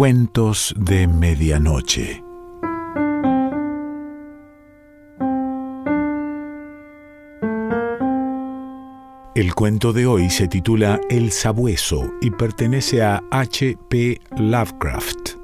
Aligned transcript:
Cuentos 0.00 0.74
de 0.78 1.06
Medianoche. 1.06 2.24
El 9.34 9.54
cuento 9.54 9.92
de 9.92 10.06
hoy 10.06 10.30
se 10.30 10.48
titula 10.48 10.98
El 11.10 11.30
Sabueso 11.30 12.14
y 12.22 12.30
pertenece 12.30 13.02
a 13.02 13.22
H. 13.30 13.76
P. 13.90 14.18
Lovecraft. 14.38 15.39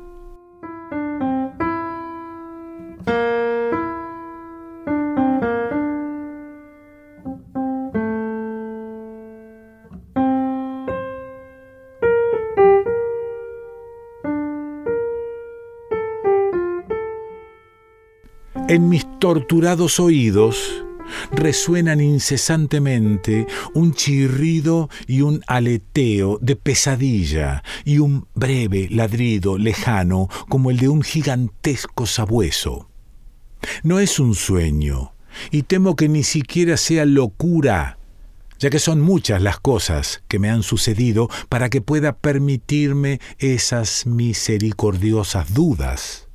En 18.76 18.90
mis 18.90 19.06
torturados 19.20 19.98
oídos 19.98 20.84
resuenan 21.32 22.02
incesantemente 22.02 23.46
un 23.72 23.94
chirrido 23.94 24.90
y 25.06 25.22
un 25.22 25.42
aleteo 25.46 26.38
de 26.42 26.56
pesadilla 26.56 27.62
y 27.86 28.00
un 28.00 28.26
breve 28.34 28.88
ladrido 28.90 29.56
lejano 29.56 30.28
como 30.50 30.70
el 30.70 30.76
de 30.76 30.90
un 30.90 31.00
gigantesco 31.00 32.04
sabueso. 32.04 32.90
No 33.82 33.98
es 33.98 34.18
un 34.18 34.34
sueño, 34.34 35.14
y 35.50 35.62
temo 35.62 35.96
que 35.96 36.10
ni 36.10 36.22
siquiera 36.22 36.76
sea 36.76 37.06
locura, 37.06 37.96
ya 38.58 38.68
que 38.68 38.78
son 38.78 39.00
muchas 39.00 39.40
las 39.40 39.58
cosas 39.58 40.22
que 40.28 40.38
me 40.38 40.50
han 40.50 40.62
sucedido 40.62 41.30
para 41.48 41.70
que 41.70 41.80
pueda 41.80 42.18
permitirme 42.18 43.20
esas 43.38 44.04
misericordiosas 44.04 45.54
dudas. 45.54 46.25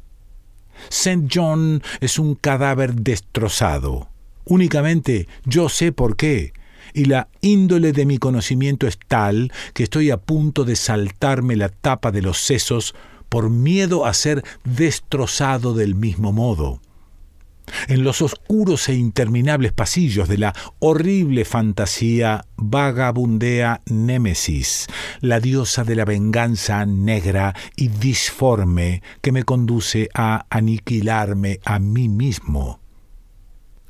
St. 0.89 1.27
John 1.33 1.81
es 1.99 2.19
un 2.19 2.35
cadáver 2.35 2.93
destrozado. 2.95 4.09
Únicamente 4.45 5.27
yo 5.45 5.69
sé 5.69 5.91
por 5.91 6.15
qué, 6.15 6.53
y 6.93 7.05
la 7.05 7.29
índole 7.41 7.93
de 7.93 8.05
mi 8.05 8.17
conocimiento 8.17 8.88
es 8.88 8.97
tal 9.07 9.51
que 9.73 9.83
estoy 9.83 10.11
a 10.11 10.17
punto 10.17 10.65
de 10.65 10.75
saltarme 10.75 11.55
la 11.55 11.69
tapa 11.69 12.11
de 12.11 12.21
los 12.21 12.39
sesos 12.39 12.95
por 13.29 13.49
miedo 13.49 14.05
a 14.05 14.13
ser 14.13 14.43
destrozado 14.65 15.73
del 15.73 15.95
mismo 15.95 16.31
modo. 16.31 16.81
En 17.88 18.03
los 18.03 18.22
oscuros 18.22 18.89
e 18.89 18.94
interminables 18.94 19.73
pasillos 19.73 20.27
de 20.27 20.38
la 20.38 20.53
horrible 20.80 21.45
fantasía 21.45 22.45
vagabundea 22.58 23.81
Némesis, 23.86 24.88
la 25.19 25.39
diosa 25.39 25.83
de 25.83 25.95
la 25.95 26.05
venganza 26.05 26.86
negra 26.86 27.55
y 27.75 27.88
disforme 27.88 29.02
que 29.22 29.31
me 29.31 29.44
conduce 29.44 30.09
a 30.13 30.45
aniquilarme 30.50 31.59
a 31.66 31.80
mí 31.80 32.09
mismo. 32.09 32.80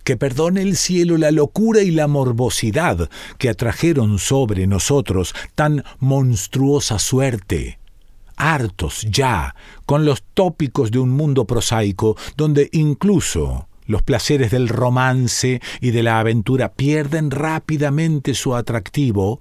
Que 0.04 0.18
perdone 0.18 0.62
el 0.62 0.78
cielo 0.78 1.18
la 1.18 1.32
locura 1.32 1.82
y 1.82 1.92
la 1.92 2.08
morbosidad 2.08 3.10
que 3.38 3.50
atrajeron 3.50 4.18
sobre 4.18 4.66
nosotros 4.66 5.36
tan 5.56 5.84
monstruosa 6.00 6.98
suerte 6.98 7.78
hartos 8.42 9.06
ya 9.10 9.56
con 9.86 10.04
los 10.04 10.24
tópicos 10.34 10.90
de 10.90 10.98
un 10.98 11.12
mundo 11.12 11.46
prosaico 11.46 12.18
donde 12.36 12.70
incluso 12.72 13.68
los 13.86 14.02
placeres 14.04 14.52
del 14.52 14.68
romance 14.68 15.62
y 15.80 15.92
de 15.92 16.04
la 16.04 16.20
aventura 16.20 16.74
pierden 16.74 17.32
rápidamente 17.32 18.34
su 18.34 18.56
atractivo, 18.56 19.40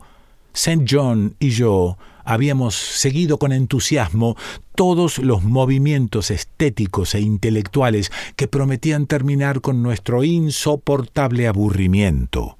St. 0.52 0.84
John 0.88 1.36
y 1.38 1.50
yo 1.50 1.96
habíamos 2.24 2.74
seguido 2.74 3.38
con 3.38 3.52
entusiasmo 3.52 4.36
todos 4.74 5.18
los 5.18 5.42
movimientos 5.42 6.30
estéticos 6.30 7.14
e 7.14 7.20
intelectuales 7.20 8.12
que 8.36 8.48
prometían 8.48 9.06
terminar 9.06 9.60
con 9.60 9.82
nuestro 9.82 10.24
insoportable 10.24 11.48
aburrimiento 11.48 12.56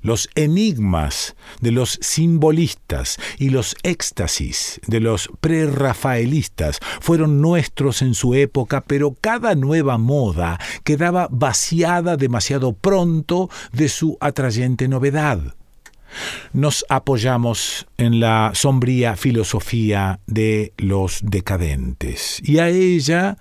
los 0.00 0.28
enigmas 0.34 1.36
de 1.60 1.72
los 1.72 1.98
simbolistas 2.02 3.18
y 3.38 3.50
los 3.50 3.76
éxtasis 3.82 4.80
de 4.86 5.00
los 5.00 5.30
prerrafaelistas 5.40 6.80
fueron 7.00 7.40
nuestros 7.40 8.02
en 8.02 8.14
su 8.14 8.34
época, 8.34 8.82
pero 8.86 9.16
cada 9.20 9.54
nueva 9.54 9.98
moda 9.98 10.58
quedaba 10.84 11.28
vaciada 11.30 12.16
demasiado 12.16 12.72
pronto 12.72 13.50
de 13.72 13.88
su 13.88 14.16
atrayente 14.20 14.88
novedad. 14.88 15.54
Nos 16.52 16.86
apoyamos 16.88 17.86
en 17.98 18.20
la 18.20 18.52
sombría 18.54 19.16
filosofía 19.16 20.20
de 20.26 20.72
los 20.78 21.20
decadentes 21.22 22.40
y 22.42 22.58
a 22.58 22.68
ella 22.68 23.36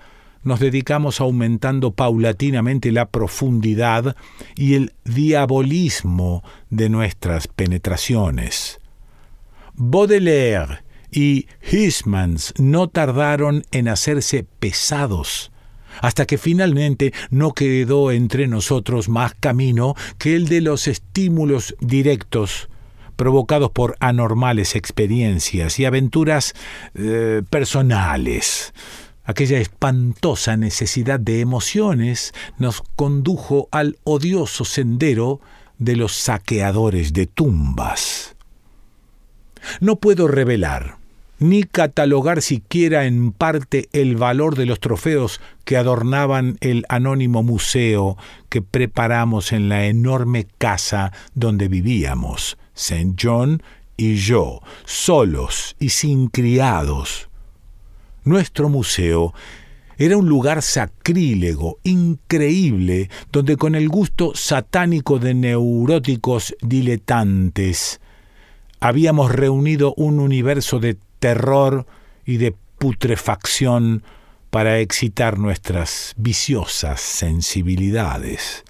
nos 0.48 0.60
dedicamos 0.60 1.22
aumentando 1.22 1.92
paulatinamente 1.92 2.92
la 2.92 3.10
profundidad 3.10 4.16
y 4.56 4.76
el 4.76 4.94
diabolismo 5.04 6.44
de 6.70 6.90
nuestras 6.90 7.48
penetraciones. 7.48 8.80
Baudelaire 9.76 10.80
y 11.12 11.48
Huysmans 11.72 12.54
no 12.58 12.88
tardaron 12.90 13.64
en 13.72 13.88
hacerse 13.88 14.46
pesados, 14.60 15.52
hasta 16.02 16.26
que 16.26 16.38
finalmente 16.38 17.14
no 17.30 17.54
quedó 17.54 18.12
entre 18.12 18.48
nosotros 18.48 19.10
más 19.10 19.34
camino 19.36 19.96
que 20.18 20.36
el 20.36 20.48
de 20.48 20.62
los 20.62 20.88
estímulos 20.88 21.76
directos 21.80 22.70
provocados 23.16 23.72
por 23.72 23.98
anormales 24.00 24.76
experiencias 24.76 25.80
y 25.80 25.86
aventuras 25.86 26.54
eh, 26.96 27.42
personales 27.50 28.74
aquella 29.28 29.60
espantosa 29.60 30.58
necesidad 30.58 31.20
de 31.20 31.42
emociones 31.42 32.34
nos 32.58 32.82
condujo 32.96 33.68
al 33.72 33.98
odioso 34.06 34.66
sendero 34.66 35.42
de 35.78 35.98
los 35.98 36.14
saqueadores 36.14 37.14
de 37.14 37.28
tumbas. 37.28 38.36
No 39.82 39.98
puedo 39.98 40.30
revelar, 40.30 40.98
ni 41.40 41.64
catalogar 41.64 42.42
siquiera 42.42 43.06
en 43.06 43.34
parte 43.34 43.90
el 43.92 44.16
valor 44.16 44.56
de 44.56 44.66
los 44.66 44.80
trofeos 44.80 45.42
que 45.66 45.76
adornaban 45.76 46.58
el 46.62 46.86
anónimo 46.88 47.44
museo 47.44 48.18
que 48.48 48.62
preparamos 48.62 49.52
en 49.52 49.68
la 49.68 49.88
enorme 49.88 50.48
casa 50.58 51.12
donde 51.36 51.68
vivíamos, 51.68 52.58
St. 52.76 53.14
John 53.22 53.62
y 53.98 54.16
yo, 54.16 54.62
solos 54.86 55.76
y 55.80 55.90
sin 55.90 56.28
criados, 56.28 57.28
nuestro 58.28 58.70
museo 58.70 59.34
era 59.98 60.16
un 60.18 60.30
lugar 60.30 60.62
sacrílego, 60.62 61.80
increíble, 61.84 63.10
donde 63.32 63.58
con 63.58 63.74
el 63.74 63.90
gusto 63.90 64.34
satánico 64.36 65.18
de 65.18 65.34
neuróticos 65.34 66.56
diletantes 66.62 68.00
habíamos 68.80 69.32
reunido 69.32 69.96
un 69.98 70.20
universo 70.20 70.80
de 70.80 70.98
terror 71.20 71.88
y 72.26 72.38
de 72.38 72.54
putrefacción 72.78 74.04
para 74.52 74.80
excitar 74.80 75.40
nuestras 75.40 76.14
viciosas 76.16 77.02
sensibilidades. 77.02 78.64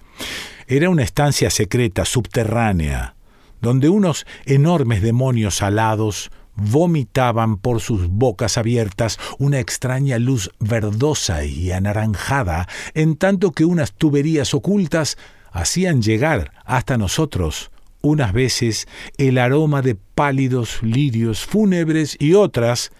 Era 0.66 0.88
una 0.88 1.02
estancia 1.02 1.50
secreta, 1.50 2.04
subterránea, 2.04 3.14
donde 3.60 3.88
unos 3.88 4.26
enormes 4.46 5.02
demonios 5.02 5.62
alados 5.62 6.30
vomitaban 6.58 7.56
por 7.56 7.80
sus 7.80 8.08
bocas 8.08 8.58
abiertas 8.58 9.18
una 9.38 9.60
extraña 9.60 10.18
luz 10.18 10.50
verdosa 10.58 11.44
y 11.44 11.70
anaranjada, 11.72 12.68
en 12.94 13.16
tanto 13.16 13.52
que 13.52 13.64
unas 13.64 13.92
tuberías 13.92 14.52
ocultas 14.54 15.16
hacían 15.52 16.02
llegar 16.02 16.52
hasta 16.64 16.98
nosotros 16.98 17.70
unas 18.00 18.32
veces 18.32 18.86
el 19.16 19.38
aroma 19.38 19.82
de 19.82 19.94
pálidos 19.94 20.82
lirios 20.82 21.44
fúnebres 21.44 22.16
y 22.18 22.34
otras, 22.34 22.92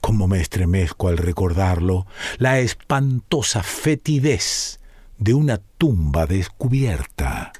como 0.00 0.28
me 0.28 0.40
estremezco 0.40 1.08
al 1.08 1.18
recordarlo, 1.18 2.06
la 2.38 2.58
espantosa 2.58 3.62
fetidez 3.62 4.80
de 5.18 5.34
una 5.34 5.58
tumba 5.78 6.26
descubierta. 6.26 7.52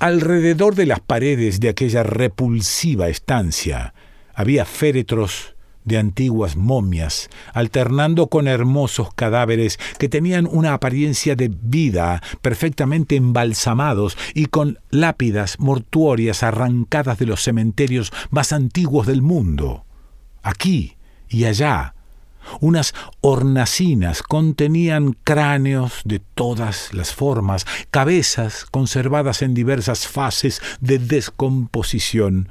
Alrededor 0.00 0.76
de 0.76 0.86
las 0.86 1.00
paredes 1.00 1.58
de 1.58 1.68
aquella 1.68 2.04
repulsiva 2.04 3.08
estancia 3.08 3.94
había 4.32 4.64
féretros 4.64 5.56
de 5.84 5.98
antiguas 5.98 6.54
momias, 6.54 7.28
alternando 7.52 8.28
con 8.28 8.46
hermosos 8.46 9.12
cadáveres 9.14 9.80
que 9.98 10.08
tenían 10.08 10.46
una 10.48 10.74
apariencia 10.74 11.34
de 11.34 11.50
vida, 11.52 12.22
perfectamente 12.42 13.16
embalsamados 13.16 14.16
y 14.34 14.46
con 14.46 14.78
lápidas 14.90 15.58
mortuorias 15.58 16.44
arrancadas 16.44 17.18
de 17.18 17.26
los 17.26 17.42
cementerios 17.42 18.12
más 18.30 18.52
antiguos 18.52 19.08
del 19.08 19.20
mundo. 19.20 19.84
Aquí 20.42 20.96
y 21.28 21.46
allá, 21.46 21.94
unas 22.60 22.94
hornacinas 23.20 24.22
contenían 24.22 25.14
cráneos 25.24 26.00
de 26.04 26.20
todas 26.20 26.92
las 26.94 27.14
formas, 27.14 27.66
cabezas 27.90 28.64
conservadas 28.64 29.42
en 29.42 29.54
diversas 29.54 30.06
fases 30.06 30.60
de 30.80 30.98
descomposición. 30.98 32.48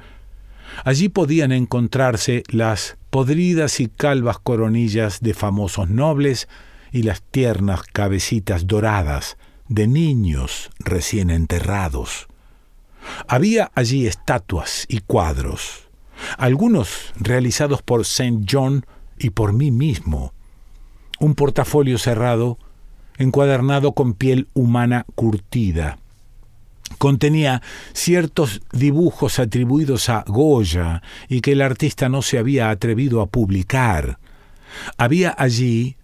Allí 0.84 1.08
podían 1.08 1.52
encontrarse 1.52 2.42
las 2.48 2.96
podridas 3.10 3.80
y 3.80 3.88
calvas 3.88 4.38
coronillas 4.38 5.20
de 5.20 5.34
famosos 5.34 5.88
nobles 5.88 6.48
y 6.92 7.02
las 7.02 7.22
tiernas 7.22 7.82
cabecitas 7.82 8.66
doradas 8.66 9.36
de 9.68 9.86
niños 9.86 10.70
recién 10.78 11.30
enterrados. 11.30 12.26
Había 13.26 13.70
allí 13.74 14.06
estatuas 14.06 14.84
y 14.88 15.00
cuadros, 15.00 15.88
algunos 16.36 17.12
realizados 17.16 17.82
por 17.82 18.04
Saint 18.04 18.48
John 18.50 18.84
y 19.18 19.30
por 19.30 19.52
mí 19.52 19.70
mismo, 19.70 20.32
un 21.18 21.34
portafolio 21.34 21.98
cerrado, 21.98 22.58
encuadernado 23.18 23.92
con 23.92 24.14
piel 24.14 24.48
humana 24.54 25.04
curtida. 25.14 25.98
Contenía 26.96 27.60
ciertos 27.92 28.62
dibujos 28.72 29.38
atribuidos 29.38 30.08
a 30.08 30.24
Goya 30.26 31.02
y 31.28 31.42
que 31.42 31.52
el 31.52 31.62
artista 31.62 32.08
no 32.08 32.22
se 32.22 32.38
había 32.38 32.70
atrevido 32.70 33.20
a 33.20 33.26
publicar. 33.26 34.18
Había 34.96 35.34
allí 35.36 35.97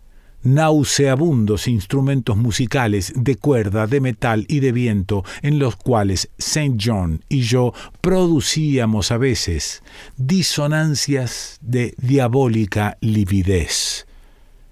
nauseabundos 0.45 1.67
instrumentos 1.67 2.37
musicales 2.37 3.13
de 3.17 3.37
cuerda, 3.37 3.87
de 3.87 4.01
metal 4.01 4.45
y 4.49 4.61
de 4.61 4.73
viento, 4.73 5.25
en 5.43 5.59
los 5.59 5.77
cuales 5.77 6.31
Saint 6.39 6.81
John 6.83 7.25
y 7.29 7.41
yo 7.41 7.73
producíamos 8.01 9.11
a 9.11 9.19
veces 9.19 9.83
disonancias 10.17 11.59
de 11.61 11.95
diabólica 11.99 12.97
lividez. 13.01 14.07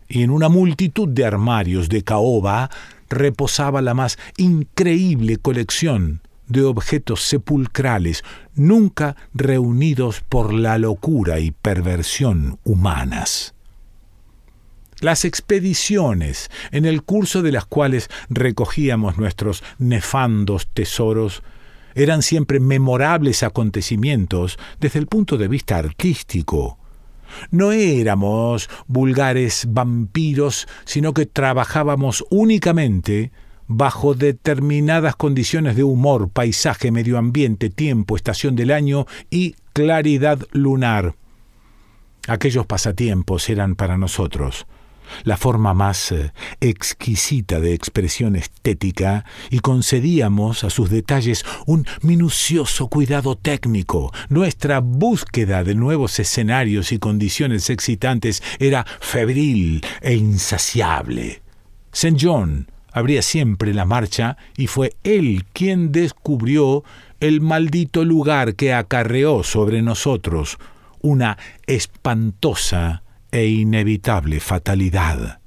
Y 0.08 0.22
en 0.22 0.30
una 0.30 0.48
multitud 0.48 1.08
de 1.08 1.24
armarios 1.24 1.88
de 1.88 2.02
caoba 2.04 2.70
reposaba 3.08 3.80
la 3.82 3.94
más 3.94 4.18
increíble 4.36 5.38
colección 5.38 6.20
de 6.48 6.64
objetos 6.64 7.22
sepulcrales, 7.22 8.22
nunca 8.54 9.16
reunidos 9.32 10.20
por 10.20 10.52
la 10.52 10.76
locura 10.76 11.40
y 11.40 11.50
perversión 11.50 12.58
humanas. 12.62 13.54
Las 15.02 15.24
expediciones, 15.24 16.48
en 16.70 16.84
el 16.84 17.02
curso 17.02 17.42
de 17.42 17.50
las 17.50 17.66
cuales 17.66 18.08
recogíamos 18.30 19.18
nuestros 19.18 19.64
nefandos 19.78 20.68
tesoros, 20.72 21.42
eran 21.96 22.22
siempre 22.22 22.60
memorables 22.60 23.42
acontecimientos 23.42 24.60
desde 24.78 25.00
el 25.00 25.08
punto 25.08 25.38
de 25.38 25.48
vista 25.48 25.76
artístico. 25.76 26.78
No 27.50 27.72
éramos 27.72 28.70
vulgares 28.86 29.66
vampiros, 29.70 30.68
sino 30.84 31.12
que 31.14 31.26
trabajábamos 31.26 32.24
únicamente 32.30 33.32
bajo 33.66 34.14
determinadas 34.14 35.16
condiciones 35.16 35.74
de 35.74 35.82
humor, 35.82 36.28
paisaje, 36.28 36.92
medio 36.92 37.18
ambiente, 37.18 37.70
tiempo, 37.70 38.14
estación 38.14 38.54
del 38.54 38.70
año 38.70 39.08
y 39.30 39.56
claridad 39.72 40.46
lunar. 40.52 41.16
Aquellos 42.28 42.66
pasatiempos 42.66 43.48
eran 43.48 43.74
para 43.74 43.98
nosotros 43.98 44.64
la 45.24 45.36
forma 45.36 45.74
más 45.74 46.12
eh, 46.12 46.32
exquisita 46.60 47.60
de 47.60 47.74
expresión 47.74 48.36
estética, 48.36 49.24
y 49.50 49.60
concedíamos 49.60 50.64
a 50.64 50.70
sus 50.70 50.90
detalles 50.90 51.44
un 51.66 51.86
minucioso 52.02 52.88
cuidado 52.88 53.36
técnico. 53.36 54.12
Nuestra 54.28 54.80
búsqueda 54.80 55.64
de 55.64 55.74
nuevos 55.74 56.18
escenarios 56.18 56.92
y 56.92 56.98
condiciones 56.98 57.70
excitantes 57.70 58.42
era 58.58 58.86
febril 59.00 59.84
e 60.00 60.14
insaciable. 60.14 61.42
St. 61.92 62.16
John 62.20 62.68
abría 62.92 63.22
siempre 63.22 63.74
la 63.74 63.84
marcha 63.84 64.36
y 64.56 64.66
fue 64.66 64.94
él 65.02 65.44
quien 65.52 65.92
descubrió 65.92 66.84
el 67.20 67.40
maldito 67.40 68.04
lugar 68.04 68.54
que 68.54 68.72
acarreó 68.72 69.42
sobre 69.44 69.82
nosotros 69.82 70.58
una 71.00 71.38
espantosa 71.66 73.02
e 73.32 73.46
inevitable 73.46 74.38
fatalidad. 74.38 75.40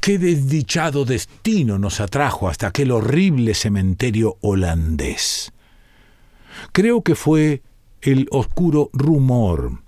Qué 0.00 0.18
desdichado 0.18 1.04
destino 1.04 1.78
nos 1.78 2.00
atrajo 2.00 2.48
hasta 2.48 2.68
aquel 2.68 2.90
horrible 2.90 3.54
cementerio 3.54 4.36
holandés. 4.40 5.52
Creo 6.72 7.02
que 7.02 7.14
fue 7.14 7.62
el 8.02 8.28
oscuro 8.30 8.90
rumor, 8.92 9.82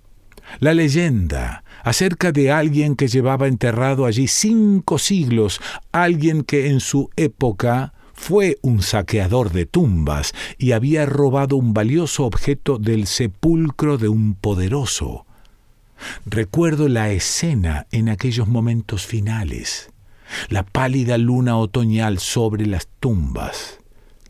la 0.60 0.74
leyenda 0.74 1.64
acerca 1.82 2.32
de 2.32 2.50
alguien 2.50 2.96
que 2.96 3.08
llevaba 3.08 3.46
enterrado 3.46 4.06
allí 4.06 4.28
cinco 4.28 4.98
siglos, 4.98 5.60
alguien 5.92 6.42
que 6.42 6.68
en 6.68 6.80
su 6.80 7.10
época 7.16 7.92
fue 8.14 8.58
un 8.62 8.82
saqueador 8.82 9.50
de 9.50 9.66
tumbas 9.66 10.32
y 10.56 10.72
había 10.72 11.04
robado 11.04 11.56
un 11.56 11.74
valioso 11.74 12.24
objeto 12.24 12.78
del 12.78 13.06
sepulcro 13.06 13.98
de 13.98 14.08
un 14.08 14.34
poderoso. 14.34 15.26
Recuerdo 16.26 16.88
la 16.88 17.10
escena 17.10 17.86
en 17.90 18.08
aquellos 18.08 18.48
momentos 18.48 19.06
finales, 19.06 19.90
la 20.48 20.64
pálida 20.64 21.18
luna 21.18 21.56
otoñal 21.56 22.18
sobre 22.18 22.66
las 22.66 22.88
tumbas, 23.00 23.78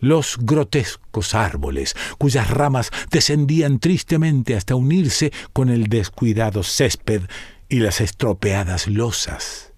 los 0.00 0.37
grotescos 0.38 1.35
árboles 1.35 1.97
cuyas 2.19 2.50
ramas 2.50 2.91
descendían 3.11 3.79
tristemente 3.79 4.55
hasta 4.55 4.75
unirse 4.75 5.32
con 5.53 5.71
el 5.71 5.87
descuidado 5.87 6.62
césped 6.62 7.23
y 7.69 7.79
las 7.79 8.00
estropeadas 8.00 8.87
losas. 8.87 9.73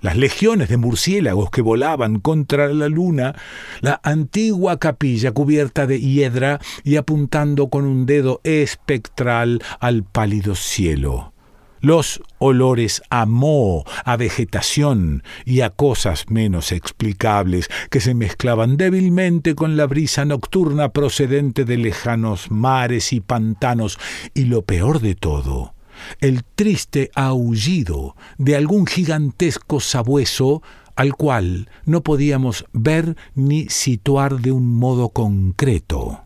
Las 0.00 0.16
legiones 0.16 0.68
de 0.68 0.76
murciélagos 0.76 1.50
que 1.50 1.60
volaban 1.60 2.20
contra 2.20 2.68
la 2.68 2.88
luna, 2.88 3.34
la 3.80 4.00
antigua 4.04 4.78
capilla 4.78 5.32
cubierta 5.32 5.88
de 5.88 6.00
hiedra 6.00 6.60
y 6.84 6.96
apuntando 6.96 7.68
con 7.68 7.84
un 7.84 8.06
dedo 8.06 8.40
espectral 8.44 9.60
al 9.80 10.04
pálido 10.04 10.54
cielo 10.54 11.32
los 11.80 12.22
olores 12.38 13.02
a 13.10 13.26
moho, 13.26 13.84
a 14.04 14.16
vegetación 14.16 15.22
y 15.44 15.60
a 15.60 15.70
cosas 15.70 16.26
menos 16.28 16.72
explicables 16.72 17.68
que 17.90 18.00
se 18.00 18.14
mezclaban 18.14 18.76
débilmente 18.76 19.54
con 19.54 19.76
la 19.76 19.86
brisa 19.86 20.24
nocturna 20.24 20.90
procedente 20.90 21.64
de 21.64 21.76
lejanos 21.76 22.50
mares 22.50 23.12
y 23.12 23.20
pantanos, 23.20 23.98
y 24.34 24.44
lo 24.44 24.62
peor 24.62 25.00
de 25.00 25.14
todo, 25.14 25.74
el 26.20 26.44
triste 26.44 27.10
aullido 27.14 28.16
de 28.38 28.56
algún 28.56 28.86
gigantesco 28.86 29.80
sabueso 29.80 30.62
al 30.96 31.14
cual 31.14 31.68
no 31.84 32.02
podíamos 32.02 32.64
ver 32.72 33.16
ni 33.34 33.68
situar 33.68 34.40
de 34.40 34.50
un 34.50 34.66
modo 34.66 35.10
concreto. 35.10 36.22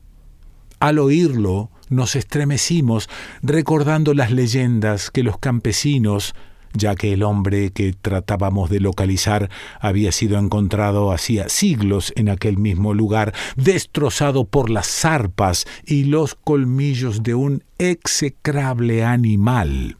Al 0.81 0.99
oírlo, 0.99 1.71
nos 1.93 2.17
estremecimos 2.17 3.09
recordando 3.43 4.15
las 4.15 4.31
leyendas 4.31 5.11
que 5.11 5.23
los 5.23 5.39
campesinos, 5.39 6.35
ya 6.75 6.95
que 6.95 7.13
el 7.13 7.23
hombre 7.23 7.71
que 7.71 7.93
tratábamos 7.93 8.71
de 8.71 8.81
localizar 8.81 9.51
había 9.79 10.11
sido 10.11 10.39
encontrado 10.39 11.13
hacía 11.13 11.49
siglos 11.49 12.13
en 12.17 12.29
aquel 12.29 12.59
mismo 12.59 12.95
lugar, 12.95 13.35
destrozado 13.57 14.45
por 14.45 14.71
las 14.71 14.87
zarpas 14.87 15.67
y 15.85 16.05
los 16.05 16.35
colmillos 16.35 17.23
de 17.23 17.35
un 17.35 17.65
execrable 17.79 19.05
animal. 19.05 19.99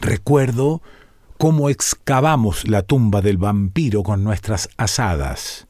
Recuerdo 0.00 0.82
cómo 1.38 1.70
excavamos 1.70 2.68
la 2.68 2.82
tumba 2.82 3.22
del 3.22 3.38
vampiro 3.38 4.02
con 4.02 4.22
nuestras 4.22 4.68
asadas, 4.76 5.66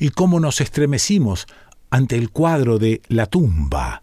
y 0.00 0.10
cómo 0.10 0.40
nos 0.40 0.60
estremecimos 0.60 1.46
ante 1.90 2.16
el 2.16 2.30
cuadro 2.30 2.78
de 2.78 3.02
la 3.08 3.26
tumba, 3.26 4.00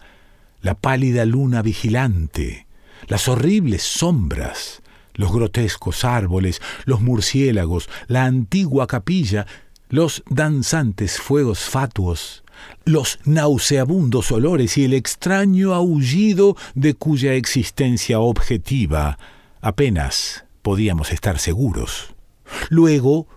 la 0.62 0.76
pálida 0.76 1.26
luna 1.26 1.62
vigilante, 1.62 2.68
las 3.08 3.28
horribles 3.28 3.84
sombras, 3.84 4.82
los 5.14 5.32
grotescos 5.32 6.04
árboles, 6.04 6.62
los 6.86 7.02
murciélagos, 7.02 7.90
la 8.08 8.26
antigua 8.26 8.88
capilla, 8.88 9.46
los 9.90 10.24
danzantes 10.30 11.20
fuegos 11.20 11.60
fatuos, 11.60 12.44
los 12.86 13.20
nauseabundos 13.26 14.32
olores 14.32 14.78
y 14.78 14.86
el 14.86 14.94
extraño 14.94 15.74
aullido 15.74 16.56
de 16.74 16.96
cuya 16.96 17.34
existencia 17.34 18.20
objetiva 18.20 19.18
apenas 19.62 20.46
podíamos 20.62 21.12
estar 21.12 21.40
seguros. 21.40 22.16
Luego 22.70 23.28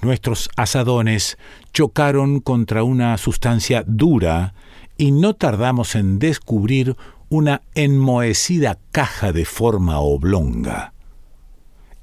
nuestros 0.00 0.50
asadones 0.56 1.38
chocaron 1.72 2.40
contra 2.40 2.82
una 2.82 3.16
sustancia 3.18 3.84
dura 3.86 4.54
y 4.96 5.12
no 5.12 5.34
tardamos 5.34 5.94
en 5.94 6.18
descubrir 6.18 6.96
una 7.28 7.62
enmohecida 7.74 8.78
caja 8.90 9.32
de 9.32 9.44
forma 9.44 10.00
oblonga. 10.00 10.92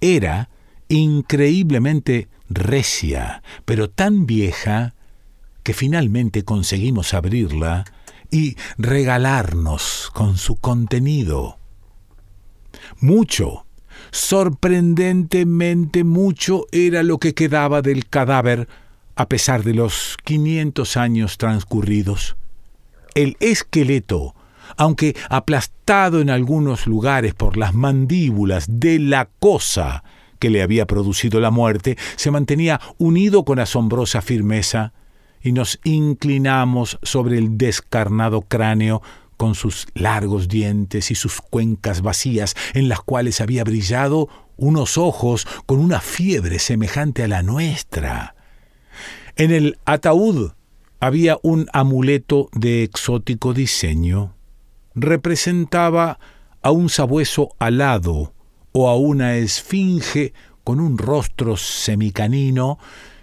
Era 0.02 0.50
increíblemente 0.88 2.28
recia, 2.50 3.42
pero 3.66 3.90
tan 3.90 4.26
vieja 4.26 4.94
que 5.64 5.74
finalmente 5.74 6.44
conseguimos 6.44 7.14
abrirla 7.14 7.86
y 8.30 8.56
regalarnos 8.78 10.12
con 10.14 10.38
su 10.38 10.56
contenido. 10.56 11.58
Mucho 13.00 13.65
Sorprendentemente 14.12 16.04
mucho 16.04 16.66
era 16.72 17.04
lo 17.04 17.18
que 17.18 17.34
quedaba 17.34 17.82
del 17.82 18.08
cadáver 18.08 18.68
a 19.16 19.28
pesar 19.28 19.64
de 19.64 19.74
los 19.74 20.18
500 20.24 20.98
años 20.98 21.38
transcurridos. 21.38 22.36
El 23.14 23.38
esqueleto 23.40 24.36
aunque 24.78 25.16
aplastado 25.30 26.22
en 26.22 26.30
algunos 26.30 26.88
lugares 26.88 27.34
por 27.34 27.58
las 27.58 27.74
mandíbulas 27.74 28.66
de 28.68 29.00
la 29.00 29.30
cosa 29.40 30.04
que 30.40 30.50
le 30.50 30.62
había 30.62 30.86
producido 30.86 31.40
la 31.40 31.52
muerte, 31.52 31.98
se 32.16 32.32
mantenía 32.32 32.82
unido 32.98 33.46
con 33.46 33.60
asombrosa 33.60 34.22
firmeza 34.22 34.94
y 35.42 35.52
nos 35.52 35.80
inclinamos 35.84 37.00
sobre 37.04 37.38
el 37.38 37.58
descarnado 37.58 38.42
cráneo 38.42 39.02
con 39.38 39.56
sus 39.56 39.88
largos 39.94 40.48
dientes 40.48 41.12
y 41.12 41.16
sus 41.16 41.42
cuencas 41.42 42.02
vacías 42.02 42.56
en 42.74 42.90
las 42.90 43.02
cuales 43.02 43.42
había 43.42 43.64
brillado 43.64 44.30
unos 44.58 44.98
ojos 44.98 45.48
con 45.66 45.80
una 45.80 46.00
fiebre 46.00 46.60
semejante 46.60 47.24
a 47.24 47.28
la 47.28 47.44
nuestra. 47.44 48.36
En 49.36 49.52
el 49.52 49.78
ataúd 49.86 50.52
había 51.00 51.38
un 51.44 51.68
amuleto 51.74 52.50
de 52.54 52.84
exótico 52.84 53.54
diseño. 53.54 54.34
Representaba 54.96 56.20
a 56.62 56.72
un 56.72 56.90
sabueso 56.90 57.50
alado 57.60 58.34
o 58.72 58.90
a 58.90 58.96
una 58.96 59.36
esfinge 59.36 60.34
con 60.64 60.80
un 60.80 60.98
rostro 60.98 61.58
semicanino 61.58 62.80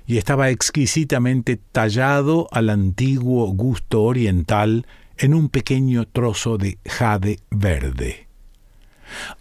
y 0.06 0.18
estaba 0.18 0.50
exquisitamente 0.50 1.56
tallado 1.56 2.48
al 2.52 2.70
antiguo 2.70 3.46
gusto 3.48 4.02
oriental 4.02 4.86
en 5.18 5.34
un 5.34 5.48
pequeño 5.48 6.06
trozo 6.06 6.58
de 6.58 6.78
jade 6.84 7.40
verde. 7.50 8.28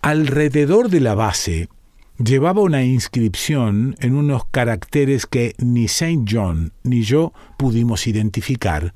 Alrededor 0.02 0.90
de 0.90 1.00
la 1.00 1.16
base 1.16 1.70
llevaba 2.18 2.62
una 2.62 2.84
inscripción 2.84 3.96
en 4.00 4.16
unos 4.16 4.46
caracteres 4.46 5.26
que 5.26 5.56
ni 5.58 5.88
Saint 5.88 6.30
John 6.32 6.74
ni 6.84 7.04
yo 7.04 7.34
pudimos 7.58 8.08
identificar, 8.08 8.94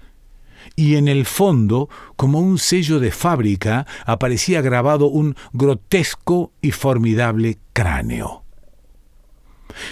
y 0.76 0.96
en 0.96 1.08
el 1.08 1.26
fondo, 1.26 1.90
como 2.16 2.40
un 2.40 2.58
sello 2.58 3.00
de 3.00 3.12
fábrica, 3.12 3.86
aparecía 4.06 4.62
grabado 4.62 5.08
un 5.08 5.36
grotesco 5.54 6.52
y 6.62 6.72
formidable 6.72 7.60
cráneo. 7.74 8.44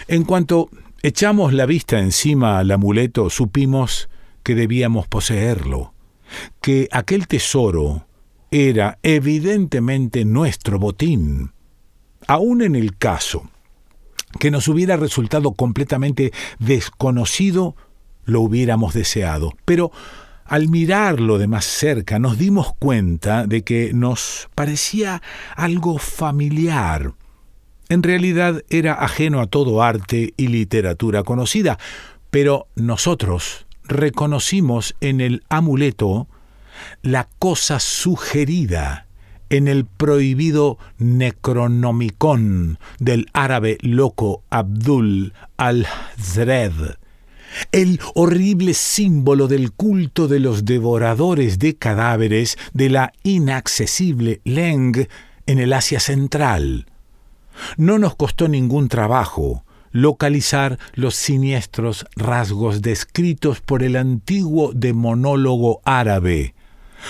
En 0.08 0.24
cuanto 0.24 0.70
echamos 1.04 1.54
la 1.54 1.66
vista 1.66 2.00
encima 2.00 2.60
al 2.60 2.72
amuleto, 2.72 3.30
supimos 3.30 4.10
que 4.42 4.56
debíamos 4.56 5.08
poseerlo, 5.08 5.92
que 6.62 6.88
aquel 6.92 7.28
tesoro 7.28 8.06
era 8.52 9.00
evidentemente 9.04 10.25
nuestro 10.25 10.80
botín, 10.80 11.52
aun 12.28 12.62
en 12.62 12.75
el 12.75 12.98
caso 12.98 13.50
que 14.40 14.52
nos 14.52 14.68
hubiera 14.68 14.98
resultado 14.98 15.54
completamente 15.54 16.32
desconocido, 16.60 17.75
lo 18.25 18.42
hubiéramos 18.42 18.94
deseado. 18.94 19.54
Pero 19.66 19.92
al 20.46 20.70
mirarlo 20.70 21.38
de 21.38 21.48
más 21.48 21.66
cerca 21.66 22.20
nos 22.20 22.38
dimos 22.38 22.74
cuenta 22.78 23.48
de 23.48 23.63
que 23.63 23.92
nos 23.94 24.50
parecía 24.56 25.22
algo 25.56 25.98
familiar. 25.98 27.13
En 27.90 28.04
realidad 28.04 28.63
era 28.70 28.94
ajeno 28.94 29.40
a 29.42 29.48
todo 29.48 29.84
arte 29.84 30.34
y 30.38 30.48
literatura 30.48 31.24
conocida, 31.24 31.78
pero 32.30 32.68
nosotros 32.75 33.66
reconocimos 33.86 34.96
en 35.02 35.22
el 35.22 35.44
amuleto 35.50 36.28
la 37.02 37.28
cosa 37.40 37.80
sugerida 37.80 39.08
en 39.50 39.68
el 39.68 39.86
prohibido 39.86 40.80
Necronomicon 40.98 42.80
del 43.00 43.28
árabe 43.34 43.78
loco 43.82 44.44
Abdul 44.50 45.34
al-Zred, 45.58 46.98
el 47.72 48.00
horrible 48.16 48.74
símbolo 48.74 49.48
del 49.48 49.72
culto 49.72 50.28
de 50.28 50.40
los 50.40 50.66
devoradores 50.66 51.60
de 51.60 51.75
cadáveres 51.75 52.58
de 52.74 52.90
la 52.90 53.13
inaccesible 53.22 54.42
Leng 54.44 55.08
en 55.46 55.60
el 55.60 55.74
Asia 55.74 56.00
Central. 56.00 56.88
No 57.78 58.00
nos 58.00 58.16
costó 58.16 58.48
ningún 58.48 58.88
trabajo 58.88 59.63
localizar 59.93 60.77
los 60.93 61.15
siniestros 61.15 62.05
rasgos 62.17 62.81
descritos 62.81 63.62
por 63.62 63.83
el 63.83 63.95
antiguo 63.95 64.73
demonólogo 64.73 65.81
árabe, 65.85 66.55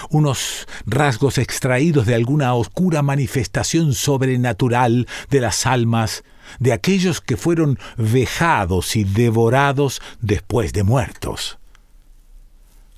unos 0.10 0.68
rasgos 0.86 1.38
extraídos 1.38 2.06
de 2.06 2.14
alguna 2.14 2.54
oscura 2.54 3.02
manifestación 3.02 3.94
sobrenatural 3.94 5.08
de 5.30 5.40
las 5.40 5.66
almas 5.66 6.24
de 6.60 6.74
aquellos 6.74 7.22
que 7.22 7.38
fueron 7.38 7.80
vejados 7.98 8.96
y 8.96 9.06
devorados 9.06 10.02
después 10.22 10.74
de 10.74 10.84
muertos. 10.84 11.58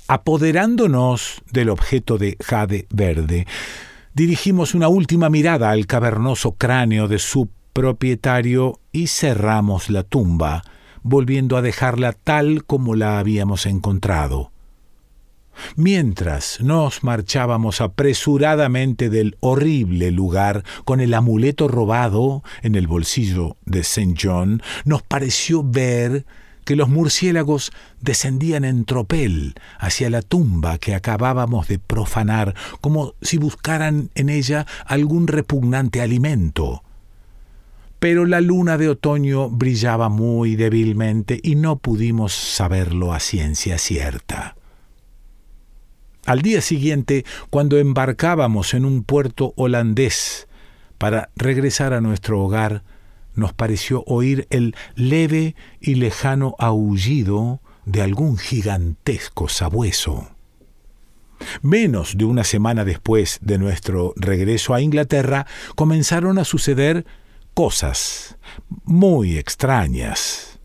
Apoderándonos 0.07 1.41
del 1.51 1.69
objeto 1.69 2.17
de 2.17 2.37
jade 2.43 2.87
verde, 2.89 3.47
dirigimos 4.13 4.73
una 4.73 4.87
última 4.87 5.29
mirada 5.29 5.69
al 5.69 5.85
cavernoso 5.85 6.53
cráneo 6.53 7.07
de 7.07 7.19
su 7.19 7.49
propietario 7.75 8.79
y 8.93 9.07
cerramos 9.07 9.89
la 9.89 10.03
tumba, 10.03 10.63
volviendo 11.03 11.57
a 11.57 11.61
dejarla 11.61 12.13
tal 12.13 12.63
como 12.63 12.95
la 12.95 13.19
habíamos 13.19 13.65
encontrado. 13.65 14.53
Mientras 15.75 16.61
nos 16.61 17.03
marchábamos 17.03 17.81
apresuradamente 17.81 19.09
del 19.09 19.35
horrible 19.41 20.11
lugar 20.11 20.63
con 20.85 21.01
el 21.01 21.13
amuleto 21.13 21.67
robado 21.67 22.43
en 22.61 22.75
el 22.75 22.87
bolsillo 22.87 23.57
de 23.65 23.81
St. 23.81 24.15
John, 24.21 24.61
nos 24.85 25.03
pareció 25.03 25.61
ver 25.61 26.25
que 26.63 26.77
los 26.77 26.87
murciélagos 26.87 27.73
descendían 27.99 28.63
en 28.63 28.85
tropel 28.85 29.53
hacia 29.79 30.09
la 30.09 30.21
tumba 30.21 30.77
que 30.77 30.95
acabábamos 30.95 31.67
de 31.67 31.77
profanar, 31.77 32.55
como 32.79 33.15
si 33.21 33.37
buscaran 33.37 34.11
en 34.15 34.29
ella 34.29 34.65
algún 34.85 35.27
repugnante 35.27 36.01
alimento. 36.01 36.84
Pero 38.05 38.27
la 38.27 38.39
luna 38.39 38.77
de 38.77 38.87
otoño 38.87 39.49
brillaba 39.49 40.09
muy 40.09 40.55
débilmente 40.55 41.39
y 41.41 41.55
no 41.55 41.77
pudimos 41.77 42.33
saberlo 42.33 43.13
a 43.13 43.19
ciencia 43.19 43.79
cierta. 43.79 44.55
Al 46.27 46.43
día 46.43 46.61
siguiente, 46.61 47.25
cuando 47.49 47.79
embarcábamos 47.79 48.75
en 48.75 48.85
un 48.85 49.03
puerto 49.03 49.53
holandés 49.55 50.47
para 50.99 51.31
regresar 51.35 51.93
a 51.93 52.01
nuestro 52.01 52.43
hogar, 52.43 52.83
nos 53.33 53.53
pareció 53.53 54.03
oír 54.05 54.45
el 54.51 54.75
leve 54.93 55.55
y 55.81 55.95
lejano 55.95 56.55
aullido 56.59 57.59
de 57.85 58.03
algún 58.03 58.37
gigantesco 58.37 59.49
sabueso. 59.49 60.29
Menos 61.63 62.19
de 62.19 62.25
una 62.25 62.43
semana 62.43 62.85
después 62.85 63.39
de 63.41 63.57
nuestro 63.57 64.13
regreso 64.15 64.75
a 64.75 64.81
Inglaterra, 64.81 65.47
comenzaron 65.73 66.37
a 66.37 66.45
suceder 66.45 67.03
cosas 67.55 68.37
muy 68.83 69.37
extrañas. 69.37 70.59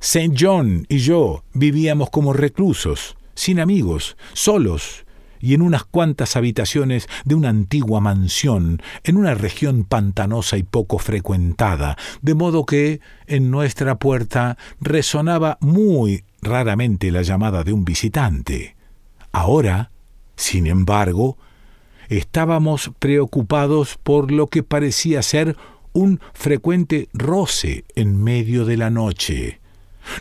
St. 0.00 0.34
John 0.36 0.86
y 0.88 0.98
yo 0.98 1.44
vivíamos 1.52 2.10
como 2.10 2.32
reclusos, 2.32 3.16
sin 3.34 3.60
amigos, 3.60 4.16
solos 4.32 5.04
y 5.38 5.52
en 5.52 5.60
unas 5.60 5.84
cuantas 5.84 6.36
habitaciones 6.36 7.08
de 7.26 7.34
una 7.34 7.50
antigua 7.50 8.00
mansión, 8.00 8.80
en 9.02 9.18
una 9.18 9.34
región 9.34 9.84
pantanosa 9.84 10.56
y 10.56 10.62
poco 10.62 10.98
frecuentada, 10.98 11.98
de 12.22 12.34
modo 12.34 12.64
que 12.64 13.00
en 13.26 13.50
nuestra 13.50 13.98
puerta 13.98 14.56
resonaba 14.80 15.58
muy 15.60 16.24
raramente 16.40 17.10
la 17.10 17.20
llamada 17.20 17.64
de 17.64 17.74
un 17.74 17.84
visitante. 17.84 18.76
Ahora, 19.30 19.90
sin 20.36 20.66
embargo, 20.66 21.36
estábamos 22.08 22.92
preocupados 22.98 23.98
por 24.02 24.32
lo 24.32 24.46
que 24.46 24.62
parecía 24.62 25.20
ser 25.20 25.56
un 25.94 26.20
frecuente 26.34 27.08
roce 27.14 27.84
en 27.94 28.22
medio 28.22 28.66
de 28.66 28.76
la 28.76 28.90
noche 28.90 29.60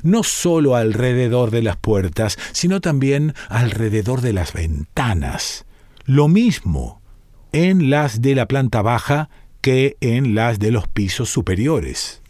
no 0.01 0.24
sólo 0.24 0.75
alrededor 0.75 1.51
de 1.51 1.62
las 1.62 1.77
puertas, 1.77 2.38
sino 2.51 2.82
también 2.82 3.34
alrededor 3.50 4.22
de 4.22 4.34
las 4.34 4.53
ventanas. 4.53 5.65
Lo 6.06 6.27
mismo 6.27 7.01
en 7.51 7.89
las 7.89 8.22
de 8.22 8.36
la 8.36 8.48
planta 8.48 8.82
baja 8.82 9.30
que 9.62 9.98
en 10.01 10.36
las 10.36 10.60
de 10.60 10.72
los 10.72 10.88
pisos 10.88 11.30
superiores. 11.30 12.22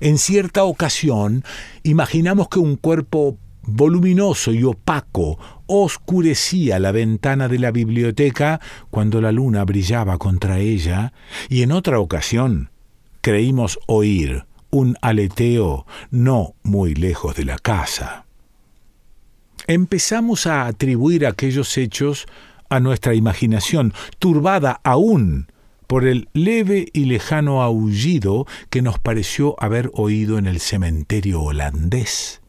En 0.00 0.18
cierta 0.18 0.64
ocasión, 0.64 1.44
imaginamos 1.82 2.48
que 2.48 2.58
un 2.58 2.76
cuerpo 2.76 3.38
voluminoso 3.62 4.52
y 4.52 4.64
opaco 4.64 5.38
oscurecía 5.66 6.78
la 6.78 6.92
ventana 6.92 7.48
de 7.48 7.58
la 7.58 7.70
biblioteca 7.70 8.60
cuando 8.90 9.20
la 9.20 9.32
luna 9.32 9.64
brillaba 9.64 10.18
contra 10.18 10.58
ella, 10.58 11.12
y 11.48 11.62
en 11.62 11.72
otra 11.72 12.00
ocasión 12.00 12.70
creímos 13.20 13.78
oír 13.86 14.44
un 14.70 14.96
aleteo 15.02 15.86
no 16.10 16.54
muy 16.62 16.94
lejos 16.94 17.36
de 17.36 17.44
la 17.44 17.58
casa. 17.58 18.26
Empezamos 19.66 20.46
a 20.46 20.66
atribuir 20.66 21.26
aquellos 21.26 21.76
hechos 21.76 22.26
a 22.68 22.80
nuestra 22.80 23.14
imaginación, 23.14 23.92
turbada 24.18 24.80
aún 24.84 25.48
por 25.86 26.06
el 26.06 26.28
leve 26.34 26.86
y 26.92 27.06
lejano 27.06 27.62
aullido 27.62 28.46
que 28.70 28.80
nos 28.80 29.00
pareció 29.00 29.56
haber 29.58 29.90
oído 29.92 30.38
en 30.38 30.46
el 30.46 30.60
cementerio 30.60 31.42
holandés. 31.42 32.40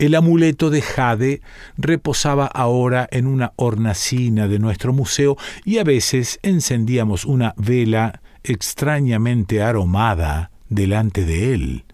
El 0.00 0.14
amuleto 0.14 0.70
de 0.70 0.82
jade 0.82 1.42
reposaba 1.76 2.46
ahora 2.46 3.08
en 3.10 3.26
una 3.26 3.52
hornacina 3.56 4.46
de 4.46 4.58
nuestro 4.58 4.92
museo 4.92 5.36
y 5.64 5.78
a 5.78 5.84
veces 5.84 6.38
encendíamos 6.42 7.24
una 7.24 7.54
vela 7.56 8.20
extrañamente 8.48 9.62
aromada 9.62 10.50
delante 10.68 11.24
de 11.24 11.54
él. 11.54 11.84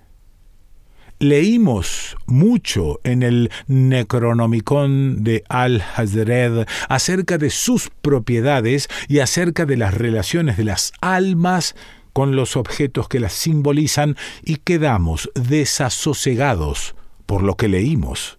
Leímos 1.21 2.17
mucho 2.27 3.01
en 3.05 3.23
el 3.23 3.51
Necronomicon 3.67 5.23
de 5.23 5.45
Al-Hazred 5.49 6.67
acerca 6.89 7.39
de 7.39 7.51
sus 7.51 7.91
propiedades 8.03 8.89
y 9.09 9.21
acerca 9.21 9.65
de 9.65 9.77
las 9.77 9.95
relaciones 9.95 10.57
de 10.57 10.65
las 10.65 10.93
almas 11.01 11.77
con 12.13 12.37
los 12.37 12.57
objetos 12.57 13.09
que 13.09 13.21
las 13.21 13.33
simbolizan 13.33 14.17
y 14.43 14.57
quedamos 14.57 15.31
desasosegados 15.35 16.95
por 17.27 17.43
lo 17.43 17.57
que 17.57 17.69
leímos. 17.69 18.39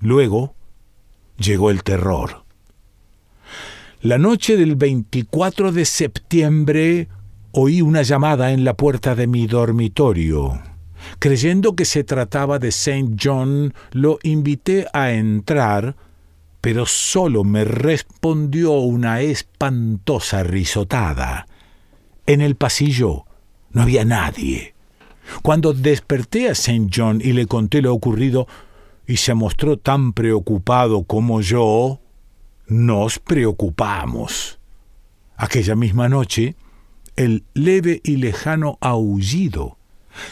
Luego 0.00 0.54
llegó 1.38 1.70
el 1.70 1.82
terror. 1.82 2.43
La 4.04 4.18
noche 4.18 4.58
del 4.58 4.76
24 4.76 5.72
de 5.72 5.86
septiembre 5.86 7.08
oí 7.52 7.80
una 7.80 8.02
llamada 8.02 8.52
en 8.52 8.62
la 8.62 8.74
puerta 8.74 9.14
de 9.14 9.26
mi 9.26 9.46
dormitorio. 9.46 10.60
Creyendo 11.18 11.74
que 11.74 11.86
se 11.86 12.04
trataba 12.04 12.58
de 12.58 12.70
Saint 12.70 13.18
John, 13.18 13.72
lo 13.92 14.18
invité 14.22 14.86
a 14.92 15.12
entrar, 15.12 15.96
pero 16.60 16.84
solo 16.84 17.44
me 17.44 17.64
respondió 17.64 18.72
una 18.72 19.22
espantosa 19.22 20.42
risotada. 20.42 21.46
En 22.26 22.42
el 22.42 22.56
pasillo 22.56 23.24
no 23.72 23.80
había 23.80 24.04
nadie. 24.04 24.74
Cuando 25.42 25.72
desperté 25.72 26.50
a 26.50 26.52
St. 26.52 26.90
John 26.94 27.22
y 27.24 27.32
le 27.32 27.46
conté 27.46 27.80
lo 27.80 27.94
ocurrido, 27.94 28.48
y 29.06 29.16
se 29.16 29.32
mostró 29.32 29.78
tan 29.78 30.12
preocupado 30.12 31.04
como 31.04 31.40
yo, 31.40 32.00
nos 32.66 33.18
preocupamos. 33.18 34.58
Aquella 35.36 35.74
misma 35.74 36.08
noche, 36.08 36.56
el 37.16 37.44
leve 37.54 38.00
y 38.04 38.16
lejano 38.16 38.78
aullido 38.80 39.78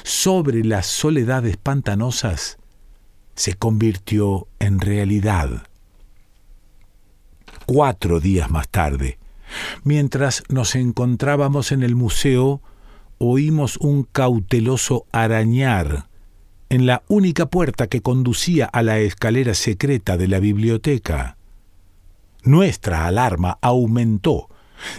sobre 0.04 0.64
las 0.64 0.86
soledades 0.86 1.56
pantanosas 1.56 2.58
se 3.34 3.54
convirtió 3.54 4.46
en 4.58 4.80
realidad. 4.80 5.66
Cuatro 7.66 8.20
días 8.20 8.50
más 8.50 8.68
tarde, 8.68 9.18
mientras 9.84 10.44
nos 10.48 10.74
encontrábamos 10.74 11.72
en 11.72 11.82
el 11.82 11.94
museo, 11.94 12.60
oímos 13.18 13.76
un 13.78 14.04
cauteloso 14.04 15.06
arañar 15.12 16.08
en 16.68 16.86
la 16.86 17.02
única 17.08 17.46
puerta 17.46 17.86
que 17.86 18.00
conducía 18.00 18.66
a 18.66 18.82
la 18.82 18.98
escalera 18.98 19.54
secreta 19.54 20.16
de 20.16 20.26
la 20.28 20.40
biblioteca. 20.40 21.36
Nuestra 22.44 23.06
alarma 23.06 23.58
aumentó, 23.60 24.48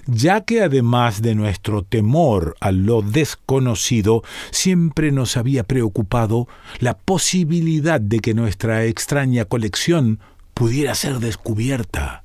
ya 0.06 0.42
que 0.42 0.62
además 0.62 1.22
de 1.22 1.36
nuestro 1.36 1.84
temor 1.84 2.56
a 2.62 2.72
lo 2.72 3.02
desconocido, 3.02 4.24
siempre 4.52 5.12
nos 5.12 5.36
había 5.36 5.64
preocupado 5.64 6.48
la 6.80 6.98
posibilidad 6.98 8.00
de 8.00 8.20
que 8.20 8.34
nuestra 8.34 8.86
extraña 8.86 9.46
colección 9.46 10.20
pudiera 10.54 10.96
ser 10.96 11.20
descubierta. 11.20 12.24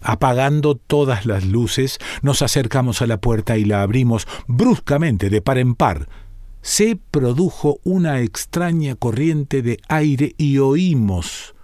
Apagando 0.00 0.76
todas 0.76 1.26
las 1.26 1.44
luces, 1.44 1.98
nos 2.22 2.40
acercamos 2.40 3.02
a 3.02 3.06
la 3.06 3.20
puerta 3.20 3.58
y 3.58 3.64
la 3.64 3.82
abrimos 3.82 4.28
bruscamente 4.46 5.30
de 5.30 5.42
par 5.42 5.58
en 5.58 5.74
par. 5.74 6.08
Se 6.62 6.96
produjo 7.10 7.78
una 7.82 8.20
extraña 8.20 8.94
corriente 8.94 9.62
de 9.62 9.80
aire 9.88 10.34
y 10.38 10.58
oímos, 10.58 11.55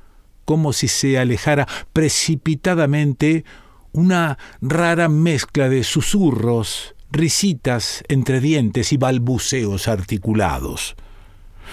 como 0.45 0.73
si 0.73 0.89
se 0.89 1.19
alejara 1.19 1.67
precipitadamente, 1.93 3.45
una 3.93 4.39
rara 4.61 5.09
mezcla 5.09 5.69
de 5.69 5.85
susurros, 5.85 6.95
risitas 7.11 8.03
entre 8.09 8.41
dientes 8.41 8.93
y 8.93 8.97
balbuceos 8.97 9.89
articulados. 9.89 10.97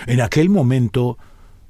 En 0.05 0.21
aquel 0.21 0.49
momento 0.49 1.17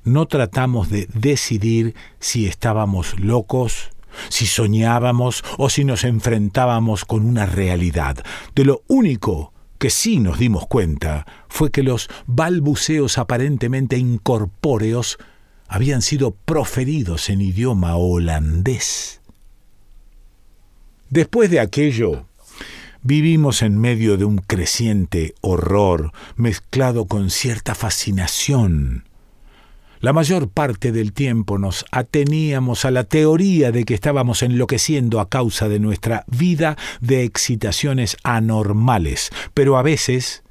no 0.03 0.27
tratamos 0.27 0.89
de 0.89 1.07
decidir 1.13 1.95
si 2.19 2.47
estábamos 2.47 3.19
locos, 3.19 3.89
si 4.29 4.45
soñábamos 4.45 5.43
o 5.57 5.69
si 5.69 5.83
nos 5.83 6.03
enfrentábamos 6.03 7.05
con 7.05 7.25
una 7.25 7.45
realidad. 7.45 8.23
De 8.55 8.65
lo 8.65 8.81
único 8.87 9.53
que 9.77 9.89
sí 9.89 10.19
nos 10.19 10.39
dimos 10.39 10.67
cuenta 10.67 11.25
fue 11.47 11.71
que 11.71 11.83
los 11.83 12.09
balbuceos 12.27 13.17
aparentemente 13.17 13.97
incorpóreos 13.97 15.17
habían 15.69 16.01
sido 16.01 16.31
proferidos 16.31 17.29
en 17.29 17.39
idioma 17.41 17.95
holandés. 17.95 19.21
Después 21.09 21.49
de 21.49 21.61
aquello, 21.61 22.25
vivimos 23.01 23.61
en 23.61 23.77
medio 23.79 24.17
de 24.17 24.25
un 24.25 24.39
creciente 24.39 25.33
horror 25.39 26.11
mezclado 26.35 27.05
con 27.05 27.29
cierta 27.29 27.73
fascinación 27.73 29.05
la 30.01 30.13
mayor 30.13 30.47
parte 30.47 30.93
del 30.93 31.11
tiempo 31.11 31.57
nos 31.57 31.83
ateníamos 31.91 32.85
a 32.85 32.91
la 32.91 33.03
teoría 33.03 33.73
de 33.73 33.83
que 33.83 33.93
estábamos 33.93 34.43
enloqueciendo 34.43 35.19
a 35.19 35.27
causa 35.27 35.67
de 35.67 35.79
nuestra 35.79 36.23
vida 36.27 36.77
de 37.01 37.25
excitaciones 37.25 38.15
anormales, 38.23 39.29
pero 39.53 39.77
a 39.77 39.81
veces 39.81 40.41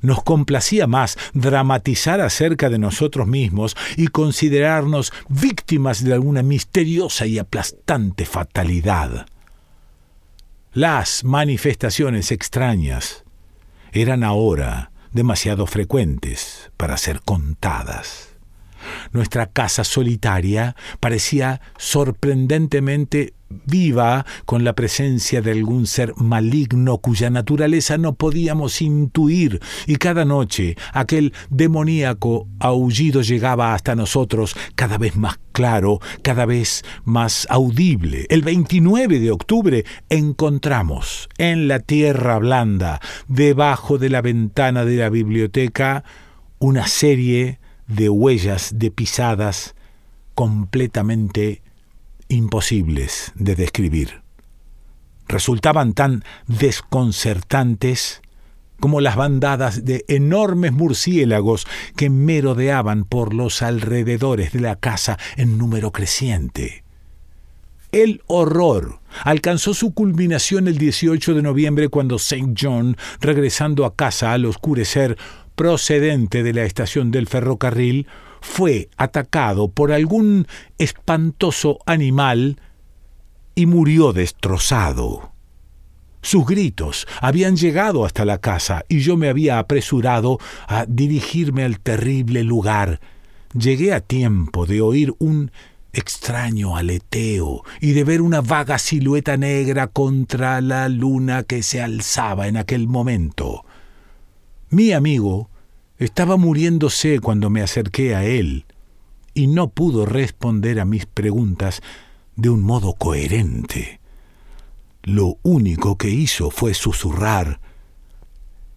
nos 0.00 0.22
complacía 0.22 0.86
más 0.86 1.16
dramatizar 1.32 2.20
acerca 2.20 2.68
de 2.70 2.78
nosotros 2.78 3.26
mismos 3.26 3.76
y 3.96 4.08
considerarnos 4.08 5.12
víctimas 5.28 6.04
de 6.04 6.14
alguna 6.14 6.42
misteriosa 6.42 7.26
y 7.26 7.38
aplastante 7.38 8.24
fatalidad. 8.24 9.26
Las 10.72 11.24
manifestaciones 11.24 12.30
extrañas 12.30 13.24
eran 13.92 14.22
ahora 14.22 14.92
demasiado 15.12 15.66
frecuentes 15.66 16.70
para 16.76 16.96
ser 16.96 17.20
contadas. 17.22 18.28
Nuestra 19.12 19.46
casa 19.46 19.84
solitaria 19.84 20.76
parecía 21.00 21.60
sorprendentemente 21.78 23.34
viva 23.66 24.26
con 24.44 24.64
la 24.64 24.74
presencia 24.74 25.40
de 25.40 25.52
algún 25.52 25.86
ser 25.86 26.14
maligno 26.16 26.98
cuya 26.98 27.30
naturaleza 27.30 27.98
no 27.98 28.14
podíamos 28.14 28.82
intuir, 28.82 29.60
y 29.86 29.96
cada 29.96 30.24
noche 30.24 30.76
aquel 30.92 31.32
demoníaco 31.50 32.46
aullido 32.58 33.22
llegaba 33.22 33.74
hasta 33.74 33.94
nosotros 33.94 34.56
cada 34.74 34.98
vez 34.98 35.16
más 35.16 35.38
claro, 35.52 36.00
cada 36.22 36.46
vez 36.46 36.84
más 37.04 37.46
audible. 37.50 38.26
El 38.28 38.42
29 38.42 39.18
de 39.18 39.30
octubre 39.30 39.84
encontramos 40.08 41.28
en 41.38 41.68
la 41.68 41.80
tierra 41.80 42.38
blanda, 42.38 43.00
debajo 43.26 43.98
de 43.98 44.10
la 44.10 44.22
ventana 44.22 44.84
de 44.84 44.96
la 44.96 45.08
biblioteca, 45.08 46.04
una 46.58 46.86
serie 46.86 47.58
de 47.86 48.08
huellas 48.08 48.72
de 48.76 48.90
pisadas 48.90 49.74
completamente 50.34 51.62
imposibles 52.28 53.32
de 53.34 53.54
describir. 53.54 54.22
Resultaban 55.26 55.92
tan 55.92 56.24
desconcertantes 56.46 58.22
como 58.80 59.00
las 59.00 59.16
bandadas 59.16 59.84
de 59.84 60.04
enormes 60.08 60.72
murciélagos 60.72 61.66
que 61.96 62.10
merodeaban 62.10 63.04
por 63.04 63.34
los 63.34 63.62
alrededores 63.62 64.52
de 64.52 64.60
la 64.60 64.76
casa 64.76 65.18
en 65.36 65.58
número 65.58 65.90
creciente. 65.90 66.84
El 67.90 68.22
horror 68.26 69.00
alcanzó 69.24 69.72
su 69.72 69.94
culminación 69.94 70.68
el 70.68 70.76
18 70.76 71.34
de 71.34 71.42
noviembre 71.42 71.88
cuando 71.88 72.16
St. 72.16 72.54
John, 72.60 72.96
regresando 73.20 73.86
a 73.86 73.94
casa 73.94 74.32
al 74.32 74.44
oscurecer, 74.44 75.16
procedente 75.56 76.42
de 76.42 76.52
la 76.52 76.64
estación 76.64 77.10
del 77.10 77.26
ferrocarril, 77.26 78.06
fue 78.40 78.88
atacado 78.96 79.68
por 79.68 79.92
algún 79.92 80.46
espantoso 80.78 81.78
animal 81.86 82.60
y 83.54 83.66
murió 83.66 84.12
destrozado. 84.12 85.32
Sus 86.22 86.46
gritos 86.46 87.06
habían 87.20 87.56
llegado 87.56 88.04
hasta 88.04 88.24
la 88.24 88.38
casa 88.38 88.84
y 88.88 89.00
yo 89.00 89.16
me 89.16 89.28
había 89.28 89.58
apresurado 89.58 90.38
a 90.66 90.84
dirigirme 90.86 91.64
al 91.64 91.80
terrible 91.80 92.44
lugar. 92.44 93.00
Llegué 93.54 93.94
a 93.94 94.00
tiempo 94.00 94.66
de 94.66 94.80
oír 94.80 95.14
un 95.18 95.50
extraño 95.92 96.76
aleteo 96.76 97.62
y 97.80 97.92
de 97.92 98.04
ver 98.04 98.20
una 98.20 98.40
vaga 98.40 98.78
silueta 98.78 99.36
negra 99.36 99.86
contra 99.86 100.60
la 100.60 100.88
luna 100.88 101.44
que 101.44 101.62
se 101.62 101.80
alzaba 101.80 102.46
en 102.46 102.56
aquel 102.56 102.88
momento. 102.88 103.64
Mi 104.70 104.92
amigo 104.92 105.48
estaba 105.98 106.36
muriéndose 106.36 107.20
cuando 107.20 107.50
me 107.50 107.60
acerqué 107.62 108.14
a 108.14 108.24
él 108.24 108.64
y 109.34 109.46
no 109.48 109.68
pudo 109.68 110.06
responder 110.06 110.80
a 110.80 110.84
mis 110.84 111.06
preguntas 111.06 111.82
de 112.36 112.50
un 112.50 112.62
modo 112.62 112.94
coherente. 112.94 114.00
Lo 115.02 115.38
único 115.42 115.96
que 115.96 116.10
hizo 116.10 116.50
fue 116.50 116.74
susurrar 116.74 117.60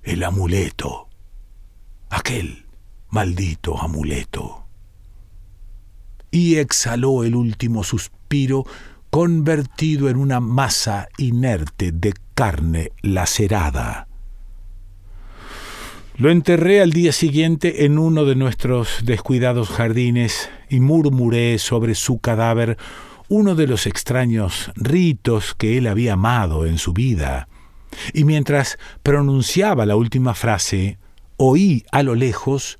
el 0.04 0.24
amuleto, 0.24 1.08
aquel 2.10 2.66
maldito 3.10 3.80
amuleto. 3.80 4.58
y 6.32 6.56
exhaló 6.56 7.26
el 7.26 7.36
último 7.36 7.84
suspiro 7.84 8.66
convertido 9.10 10.10
en 10.10 10.16
una 10.16 10.40
masa 10.40 11.10
inerte 11.18 11.92
de 11.92 12.14
carne 12.34 12.92
lacerada. 13.02 14.08
Lo 16.18 16.30
enterré 16.30 16.82
al 16.82 16.92
día 16.92 17.14
siguiente 17.14 17.86
en 17.86 17.98
uno 17.98 18.26
de 18.26 18.36
nuestros 18.36 19.00
descuidados 19.04 19.70
jardines 19.70 20.50
y 20.70 20.80
murmuré 20.80 21.58
sobre 21.58 21.96
su 21.96 22.20
cadáver 22.20 22.78
uno 23.30 23.56
de 23.56 23.66
los 23.66 23.88
extraños 23.88 24.72
ritos 24.76 25.56
que 25.56 25.78
él 25.78 25.88
había 25.88 26.14
amado 26.14 26.66
en 26.66 26.78
su 26.78 26.92
vida. 26.92 27.48
Y 28.14 28.26
mientras 28.26 28.78
pronunciaba 29.04 29.86
la 29.86 29.96
última 29.96 30.34
frase, 30.34 30.98
oí 31.38 31.86
a 31.92 32.04
lo 32.04 32.16
lejos 32.16 32.78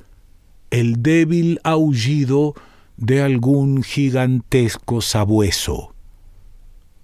el 0.70 1.02
débil 1.02 1.60
aullido 1.64 2.54
de 2.98 3.22
algún 3.22 3.82
gigantesco 3.82 5.02
sabueso. 5.02 5.94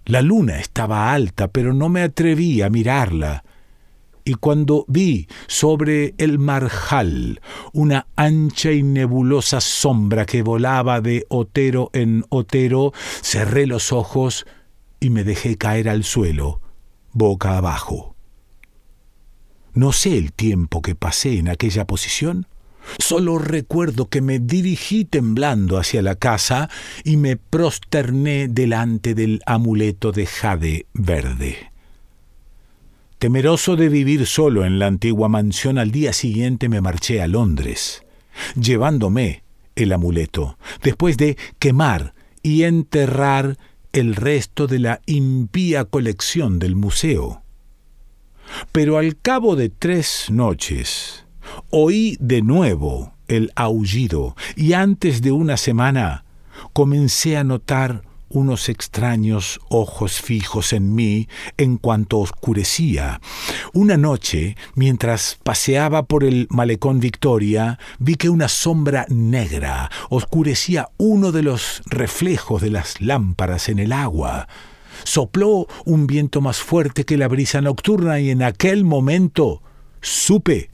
La 0.06 0.22
luna 0.22 0.60
estaba 0.60 1.14
alta, 1.14 1.48
pero 1.48 1.74
no 1.74 1.90
me 1.90 2.02
atreví 2.02 2.62
a 2.62 2.70
mirarla, 2.70 3.44
y 4.28 4.34
cuando 4.34 4.84
vi 4.90 5.30
sobre 5.48 6.14
el 6.18 6.38
marjal 6.38 7.40
una 7.72 8.08
ancha 8.18 8.74
y 8.74 8.84
nebulosa 8.84 9.62
sombra 9.62 10.26
que 10.26 10.42
volaba 10.42 11.00
de 11.00 11.26
otero 11.30 11.90
en 11.94 12.26
otero, 12.28 12.92
cerré 13.22 13.68
los 13.68 13.94
ojos 13.94 14.46
y 15.00 15.12
me 15.12 15.24
dejé 15.24 15.58
caer 15.58 15.88
al 15.88 16.04
suelo, 16.04 16.60
boca 17.14 17.56
abajo. 17.56 18.18
No 19.74 19.94
sé 19.94 20.18
el 20.18 20.34
tiempo 20.34 20.82
que 20.82 20.94
pasé 20.94 21.38
en 21.38 21.48
aquella 21.48 21.88
posición. 21.88 22.48
Solo 23.00 23.38
recuerdo 23.38 24.10
que 24.10 24.20
me 24.20 24.40
dirigí 24.40 25.06
temblando 25.06 25.78
hacia 25.78 26.02
la 26.02 26.16
casa 26.16 26.70
y 27.06 27.16
me 27.16 27.38
prosterné 27.38 28.50
delante 28.50 29.16
del 29.16 29.42
amuleto 29.46 30.12
de 30.12 30.26
jade 30.26 30.86
verde. 30.94 31.77
Temeroso 33.20 33.76
de 33.76 33.90
vivir 33.90 34.28
solo 34.28 34.64
en 34.64 34.78
la 34.78 34.86
antigua 34.86 35.28
mansión, 35.28 35.80
al 35.80 35.90
día 35.90 36.14
siguiente 36.14 36.70
me 36.70 36.82
marché 36.82 37.20
a 37.20 37.28
Londres, 37.28 38.04
llevándome 38.56 39.44
el 39.76 39.92
amuleto, 39.92 40.60
después 40.84 41.18
de 41.18 41.36
quemar 41.58 42.14
y 42.44 42.64
enterrar 42.64 43.58
el 43.92 44.16
resto 44.16 44.68
de 44.68 44.78
la 44.78 45.02
impía 45.08 45.86
colección 45.86 46.60
del 46.60 46.76
museo. 46.76 47.42
Pero 48.72 49.00
al 49.00 49.18
cabo 49.18 49.56
de 49.56 49.70
tres 49.70 50.28
noches, 50.30 51.26
oí 51.72 52.18
de 52.20 52.44
nuevo 52.44 53.14
el 53.28 53.52
aullido 53.56 54.36
y 54.56 54.74
antes 54.74 55.24
de 55.24 55.32
una 55.32 55.58
semana 55.58 56.24
comencé 56.72 57.36
a 57.36 57.44
notar 57.44 58.04
unos 58.30 58.70
extraños 58.70 59.60
ojos 59.70 60.22
fijos 60.22 60.74
en 60.74 60.94
mí 60.96 61.28
en 61.58 61.78
cuanto 61.78 62.20
oscurecía. 62.20 63.22
Una 63.74 63.98
noche, 63.98 64.58
mientras 64.76 65.40
paseaba 65.44 66.04
por 66.04 66.24
el 66.24 66.48
malecón 66.50 67.00
Victoria, 67.00 67.80
vi 68.00 68.16
que 68.16 68.30
una 68.30 68.48
sombra 68.48 69.06
negra 69.10 69.90
oscurecía 70.10 70.90
uno 70.98 71.32
de 71.32 71.44
los 71.44 71.82
reflejos 71.86 72.62
de 72.62 72.70
las 72.70 73.02
lámparas 73.02 73.70
en 73.70 73.80
el 73.80 73.92
agua. 73.92 74.48
Sopló 75.04 75.68
un 75.86 76.08
viento 76.08 76.42
más 76.42 76.58
fuerte 76.58 77.06
que 77.06 77.18
la 77.18 77.28
brisa 77.28 77.62
nocturna 77.62 78.20
y 78.20 78.30
en 78.30 78.44
aquel 78.44 78.84
momento 78.84 79.62
supe 80.02 80.70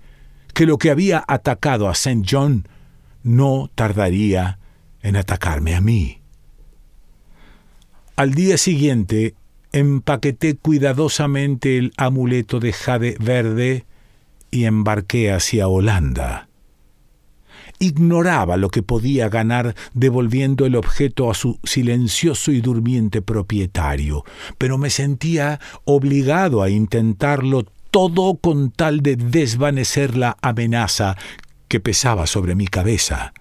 que 0.53 0.65
lo 0.65 0.77
que 0.77 0.91
había 0.91 1.23
atacado 1.27 1.89
a 1.89 1.93
St. 1.93 2.23
John 2.29 2.67
no 3.23 3.69
tardaría 3.75 4.59
en 5.01 5.15
atacarme 5.15 5.75
a 5.75 5.81
mí. 5.81 6.22
Al 8.15 8.35
día 8.35 8.59
siguiente 8.59 9.33
empaqueté 9.71 10.55
cuidadosamente 10.55 11.79
el 11.79 11.93
amuleto 11.97 12.59
de 12.59 12.71
jade 12.71 13.17
verde 13.19 13.85
y 14.51 14.65
embarqué 14.65 15.31
hacia 15.31 15.67
Holanda. 15.67 16.47
Ignoraba 17.79 18.55
lo 18.55 18.69
que 18.69 18.83
podía 18.83 19.29
ganar 19.29 19.73
devolviendo 19.95 20.67
el 20.67 20.75
objeto 20.75 21.31
a 21.31 21.33
su 21.33 21.57
silencioso 21.63 22.51
y 22.51 22.61
durmiente 22.61 23.23
propietario, 23.23 24.23
pero 24.59 24.77
me 24.77 24.91
sentía 24.91 25.59
obligado 25.83 26.61
a 26.61 26.69
intentarlo 26.69 27.65
todo 27.89 28.35
con 28.35 28.69
tal 28.69 29.01
de 29.01 29.15
desvanecer 29.15 30.15
la 30.15 30.37
amenaza 30.41 31.17
que 31.67 31.79
pesaba 31.79 32.27
sobre 32.27 32.53
mi 32.53 32.67
cabeza. 32.67 33.33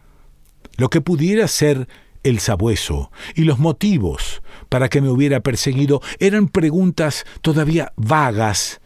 Lo 0.79 0.89
que 0.89 1.03
pudiera 1.03 1.47
ser 1.47 1.89
el 2.23 2.39
sabueso 2.41 3.11
y 3.35 3.43
los 3.45 3.59
motivos 3.59 4.43
para 4.69 4.89
que 4.89 5.01
me 5.01 5.09
hubiera 5.09 5.41
perseguido 5.41 6.01
eran 6.19 6.49
preguntas 6.49 7.25
todavía 7.41 7.93
vagas, 7.97 8.81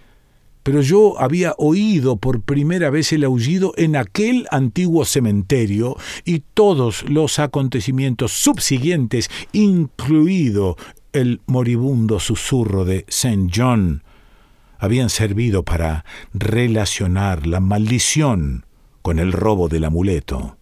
pero 0.66 0.80
yo 0.80 1.20
había 1.20 1.54
oído 1.58 2.16
por 2.16 2.42
primera 2.42 2.90
vez 2.90 3.12
el 3.12 3.22
aullido 3.22 3.72
en 3.76 3.94
aquel 3.94 4.48
antiguo 4.50 5.04
cementerio 5.04 5.96
y 6.24 6.40
todos 6.54 7.08
los 7.08 7.38
acontecimientos 7.38 8.32
subsiguientes, 8.32 9.30
incluido 9.52 10.76
el 11.12 11.40
moribundo 11.46 12.18
susurro 12.18 12.84
de 12.84 13.04
St. 13.06 13.48
John, 13.54 14.02
habían 14.78 15.08
servido 15.08 15.62
para 15.62 16.04
relacionar 16.34 17.46
la 17.46 17.60
maldición 17.60 18.66
con 19.02 19.20
el 19.20 19.30
robo 19.30 19.68
del 19.68 19.84
amuleto. 19.84 20.58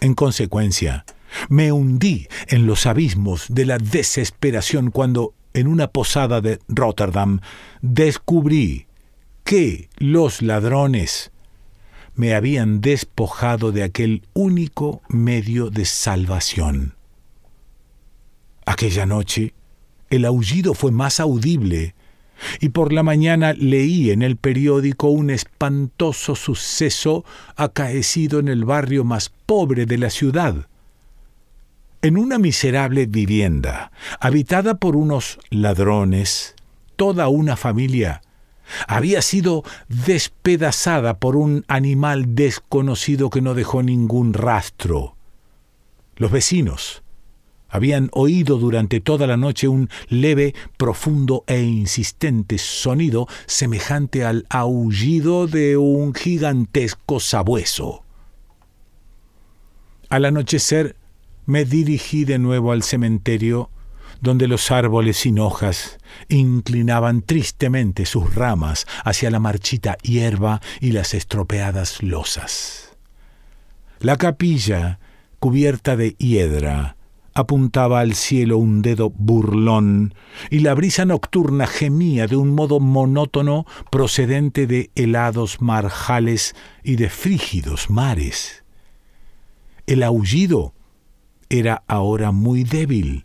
En 0.00 0.14
consecuencia, 0.14 1.04
me 1.48 1.72
hundí 1.72 2.28
en 2.48 2.66
los 2.66 2.86
abismos 2.86 3.46
de 3.48 3.66
la 3.66 3.78
desesperación 3.78 4.90
cuando, 4.90 5.34
en 5.54 5.66
una 5.66 5.88
posada 5.88 6.40
de 6.40 6.58
Rotterdam, 6.68 7.40
descubrí 7.80 8.86
que 9.44 9.88
los 9.98 10.42
ladrones 10.42 11.32
me 12.14 12.34
habían 12.34 12.80
despojado 12.80 13.72
de 13.72 13.84
aquel 13.84 14.22
único 14.34 15.02
medio 15.08 15.70
de 15.70 15.84
salvación. 15.84 16.96
Aquella 18.66 19.06
noche 19.06 19.54
el 20.10 20.24
aullido 20.24 20.74
fue 20.74 20.90
más 20.90 21.20
audible 21.20 21.94
y 22.60 22.70
por 22.70 22.92
la 22.92 23.02
mañana 23.02 23.52
leí 23.52 24.10
en 24.10 24.22
el 24.22 24.36
periódico 24.36 25.08
un 25.08 25.30
espantoso 25.30 26.34
suceso 26.34 27.24
acaecido 27.56 28.38
en 28.38 28.48
el 28.48 28.64
barrio 28.64 29.04
más 29.04 29.30
pobre 29.46 29.86
de 29.86 29.98
la 29.98 30.10
ciudad 30.10 30.68
en 32.02 32.16
una 32.16 32.38
miserable 32.38 33.06
vivienda, 33.06 33.90
habitada 34.20 34.74
por 34.74 34.96
unos 34.96 35.38
ladrones, 35.50 36.54
toda 36.96 37.28
una 37.28 37.56
familia 37.56 38.22
había 38.86 39.22
sido 39.22 39.64
despedazada 39.88 41.18
por 41.18 41.36
un 41.36 41.64
animal 41.68 42.34
desconocido 42.34 43.30
que 43.30 43.40
no 43.40 43.54
dejó 43.54 43.82
ningún 43.82 44.34
rastro. 44.34 45.16
Los 46.16 46.30
vecinos 46.30 47.02
habían 47.68 48.08
oído 48.12 48.58
durante 48.58 49.00
toda 49.00 49.26
la 49.26 49.36
noche 49.36 49.68
un 49.68 49.90
leve, 50.08 50.54
profundo 50.76 51.44
e 51.46 51.62
insistente 51.62 52.58
sonido 52.58 53.26
semejante 53.46 54.24
al 54.24 54.46
aullido 54.48 55.46
de 55.46 55.76
un 55.76 56.14
gigantesco 56.14 57.20
sabueso. 57.20 58.04
Al 60.08 60.24
anochecer 60.24 60.96
me 61.48 61.64
dirigí 61.64 62.26
de 62.26 62.38
nuevo 62.38 62.72
al 62.72 62.82
cementerio, 62.82 63.70
donde 64.20 64.46
los 64.48 64.70
árboles 64.70 65.16
sin 65.16 65.38
hojas 65.38 65.96
inclinaban 66.28 67.22
tristemente 67.22 68.04
sus 68.04 68.34
ramas 68.34 68.86
hacia 69.02 69.30
la 69.30 69.38
marchita 69.38 69.96
hierba 70.02 70.60
y 70.78 70.92
las 70.92 71.14
estropeadas 71.14 72.02
losas. 72.02 72.98
La 73.98 74.16
capilla, 74.16 74.98
cubierta 75.38 75.96
de 75.96 76.16
hiedra, 76.18 76.96
apuntaba 77.32 78.00
al 78.00 78.14
cielo 78.14 78.58
un 78.58 78.82
dedo 78.82 79.08
burlón, 79.08 80.12
y 80.50 80.58
la 80.58 80.74
brisa 80.74 81.06
nocturna 81.06 81.66
gemía 81.66 82.26
de 82.26 82.36
un 82.36 82.54
modo 82.54 82.78
monótono 82.78 83.64
procedente 83.90 84.66
de 84.66 84.90
helados 84.96 85.62
marjales 85.62 86.54
y 86.84 86.96
de 86.96 87.08
frígidos 87.08 87.88
mares. 87.88 88.64
El 89.86 90.02
aullido 90.02 90.74
era 91.48 91.82
ahora 91.86 92.32
muy 92.32 92.64
débil 92.64 93.24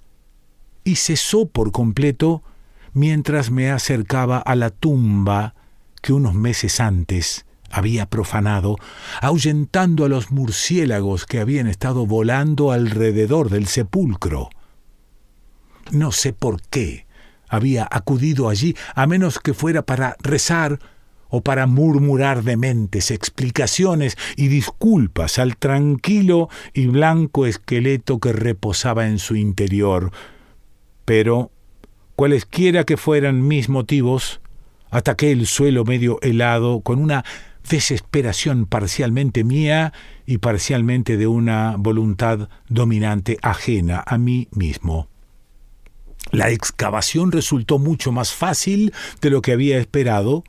y 0.84 0.96
cesó 0.96 1.46
por 1.46 1.72
completo 1.72 2.44
mientras 2.94 3.52
me 3.52 3.72
acercaba 3.72 4.38
a 4.38 4.56
la 4.56 4.70
tumba 4.70 5.56
que 6.02 6.14
unos 6.14 6.34
meses 6.34 6.80
antes 6.80 7.46
había 7.72 8.06
profanado, 8.06 8.78
ahuyentando 9.20 10.06
a 10.06 10.10
los 10.10 10.32
murciélagos 10.32 11.26
que 11.26 11.40
habían 11.40 11.68
estado 11.68 12.06
volando 12.06 12.72
alrededor 12.72 13.50
del 13.50 13.66
sepulcro. 13.66 14.50
No 15.92 16.12
sé 16.12 16.34
por 16.34 16.62
qué 16.62 17.08
había 17.50 17.88
acudido 17.90 18.50
allí, 18.50 18.76
a 18.94 19.08
menos 19.08 19.40
que 19.40 19.56
fuera 19.56 19.82
para 19.84 20.16
rezar 20.22 20.80
o 21.36 21.42
para 21.42 21.66
murmurar 21.66 22.44
dementes 22.44 23.10
explicaciones 23.10 24.20
y 24.36 24.50
disculpas 24.50 25.40
al 25.40 25.58
tranquilo 25.58 26.48
y 26.76 26.86
blanco 26.86 27.48
esqueleto 27.48 28.20
que 28.20 28.34
reposaba 28.34 29.08
en 29.08 29.18
su 29.18 29.36
interior. 29.36 30.12
Pero, 31.06 31.50
cualesquiera 32.16 32.84
que 32.84 32.98
fueran 32.98 33.48
mis 33.48 33.68
motivos, 33.68 34.42
ataqué 34.92 35.32
el 35.32 35.48
suelo 35.48 35.86
medio 35.86 36.20
helado 36.22 36.82
con 36.82 37.00
una 37.00 37.26
desesperación 37.68 38.68
parcialmente 38.68 39.44
mía 39.44 39.92
y 40.28 40.38
parcialmente 40.38 41.18
de 41.18 41.26
una 41.26 41.78
voluntad 41.80 42.48
dominante 42.70 43.40
ajena 43.42 44.04
a 44.06 44.20
mí 44.20 44.50
mismo. 44.52 45.08
La 46.30 46.52
excavación 46.52 47.32
resultó 47.32 47.80
mucho 47.80 48.12
más 48.12 48.34
fácil 48.34 48.94
de 49.20 49.32
lo 49.32 49.42
que 49.42 49.52
había 49.52 49.80
esperado, 49.80 50.44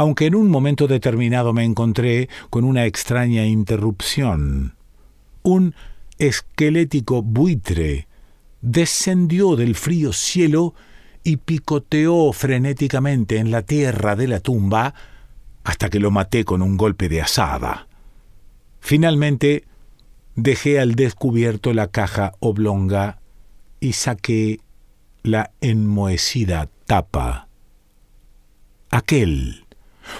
aunque 0.00 0.24
en 0.24 0.34
un 0.34 0.48
momento 0.48 0.86
determinado 0.88 1.52
me 1.52 1.62
encontré 1.62 2.30
con 2.48 2.64
una 2.64 2.86
extraña 2.86 3.44
interrupción. 3.44 4.74
Un 5.42 5.74
esquelético 6.16 7.20
buitre 7.20 8.08
descendió 8.62 9.56
del 9.56 9.74
frío 9.74 10.14
cielo 10.14 10.72
y 11.22 11.36
picoteó 11.36 12.32
frenéticamente 12.32 13.36
en 13.36 13.50
la 13.50 13.60
tierra 13.60 14.16
de 14.16 14.28
la 14.28 14.40
tumba 14.40 14.94
hasta 15.64 15.90
que 15.90 16.00
lo 16.00 16.10
maté 16.10 16.46
con 16.46 16.62
un 16.62 16.78
golpe 16.78 17.10
de 17.10 17.20
asada. 17.20 17.86
Finalmente 18.80 19.64
dejé 20.34 20.80
al 20.80 20.94
descubierto 20.94 21.74
la 21.74 21.88
caja 21.88 22.32
oblonga 22.40 23.18
y 23.80 23.92
saqué 23.92 24.60
la 25.22 25.50
enmohecida 25.60 26.70
tapa. 26.86 27.48
Aquel 28.90 29.66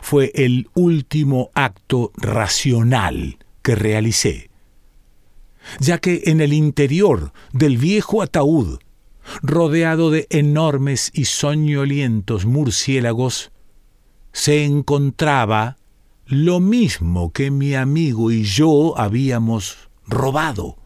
fue 0.02 0.32
el 0.34 0.68
último 0.74 1.50
acto 1.54 2.12
racional 2.16 3.38
que 3.62 3.74
realicé, 3.74 4.50
ya 5.78 5.98
que 5.98 6.22
en 6.26 6.40
el 6.40 6.52
interior 6.52 7.32
del 7.52 7.78
viejo 7.78 8.22
ataúd, 8.22 8.78
rodeado 9.42 10.10
de 10.10 10.26
enormes 10.30 11.10
y 11.14 11.26
soñolientos 11.26 12.46
murciélagos, 12.46 13.52
se 14.32 14.64
encontraba 14.64 15.76
lo 16.26 16.60
mismo 16.60 17.32
que 17.32 17.50
mi 17.50 17.74
amigo 17.74 18.30
y 18.30 18.44
yo 18.44 18.96
habíamos 18.98 19.90
robado. 20.06 20.76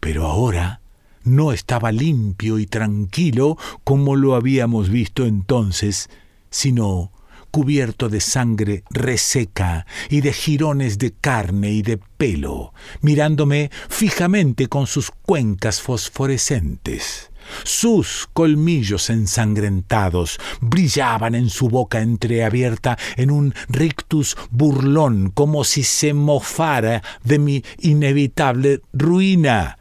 Pero 0.00 0.26
ahora 0.26 0.80
no 1.22 1.52
estaba 1.52 1.92
limpio 1.92 2.58
y 2.58 2.66
tranquilo 2.66 3.58
como 3.84 4.16
lo 4.16 4.34
habíamos 4.34 4.88
visto 4.88 5.26
entonces, 5.26 6.08
sino 6.50 7.12
cubierto 7.50 8.08
de 8.08 8.20
sangre 8.20 8.84
reseca 8.90 9.86
y 10.08 10.20
de 10.20 10.32
jirones 10.32 10.98
de 10.98 11.12
carne 11.12 11.70
y 11.72 11.82
de 11.82 11.98
pelo, 12.16 12.72
mirándome 13.00 13.70
fijamente 13.88 14.68
con 14.68 14.86
sus 14.86 15.10
cuencas 15.10 15.80
fosforescentes. 15.80 17.30
Sus 17.64 18.28
colmillos 18.32 19.10
ensangrentados 19.10 20.38
brillaban 20.60 21.34
en 21.34 21.48
su 21.48 21.68
boca 21.68 22.00
entreabierta 22.00 22.98
en 23.16 23.30
un 23.30 23.54
rictus 23.68 24.36
burlón, 24.50 25.30
como 25.30 25.64
si 25.64 25.82
se 25.82 26.12
mofara 26.12 27.02
de 27.24 27.38
mi 27.38 27.64
inevitable 27.78 28.82
ruina 28.92 29.77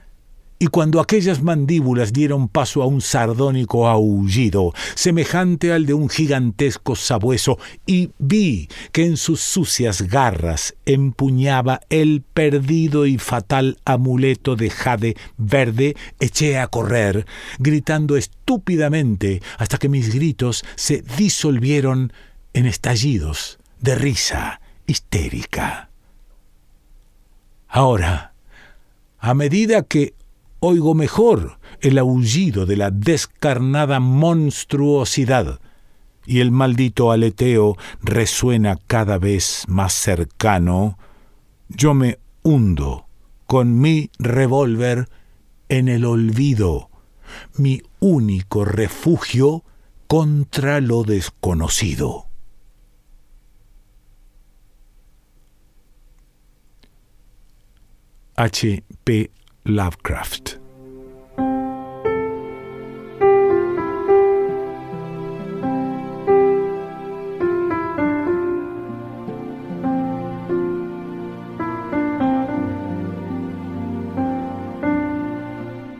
y 0.59 0.67
cuando 0.67 0.99
aquellas 0.99 1.41
mandíbulas 1.41 2.13
dieron 2.13 2.47
paso 2.47 2.81
a 2.81 2.87
un 2.87 3.01
sardónico 3.01 3.87
aullido, 3.87 4.73
semejante 4.95 5.71
al 5.71 5.85
de 5.85 5.93
un 5.93 6.09
gigantesco 6.09 6.95
sabueso, 6.95 7.59
y 7.85 8.11
vi 8.17 8.67
que 8.91 9.05
en 9.05 9.17
sus 9.17 9.41
sucias 9.41 10.01
garras 10.01 10.75
empuñaba 10.85 11.81
el 11.89 12.23
perdido 12.33 13.05
y 13.05 13.17
fatal 13.17 13.77
amuleto 13.85 14.55
de 14.55 14.69
jade 14.69 15.15
verde, 15.37 15.95
eché 16.19 16.57
a 16.57 16.67
correr, 16.67 17.25
gritando 17.59 18.17
estúpidamente 18.17 19.41
hasta 19.57 19.77
que 19.77 19.89
mis 19.89 20.13
gritos 20.13 20.63
se 20.75 21.03
disolvieron 21.17 22.13
en 22.53 22.65
estallidos 22.65 23.59
de 23.79 23.95
risa 23.95 24.59
histérica. 24.87 25.89
Ahora, 27.67 28.33
a 29.19 29.33
medida 29.33 29.83
que 29.83 30.13
oigo 30.59 30.93
mejor 30.93 31.59
el 31.81 31.97
aullido 31.97 32.65
de 32.65 32.77
la 32.77 32.91
descarnada 32.91 33.99
monstruosidad, 33.99 35.59
y 36.25 36.41
el 36.41 36.51
maldito 36.51 37.11
aleteo 37.11 37.77
resuena 38.01 38.77
cada 38.87 39.17
vez 39.17 39.63
más 39.67 39.93
cercano, 39.93 40.97
yo 41.69 41.93
me 41.93 42.19
hundo 42.43 43.05
con 43.45 43.79
mi 43.79 44.09
revólver 44.19 45.07
en 45.69 45.87
el 45.87 46.03
olvido, 46.05 46.89
mi 47.55 47.81
único 47.99 48.65
refugio 48.65 49.63
contra 50.07 50.81
lo 50.81 51.03
desconocido. 51.03 52.25
H. 58.35 58.83
P. 59.03 59.31
Lovecraft. 59.67 60.61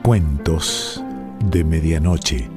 Cuentos 0.01 1.03
de 1.43 1.65
Medianoche. 1.65 2.57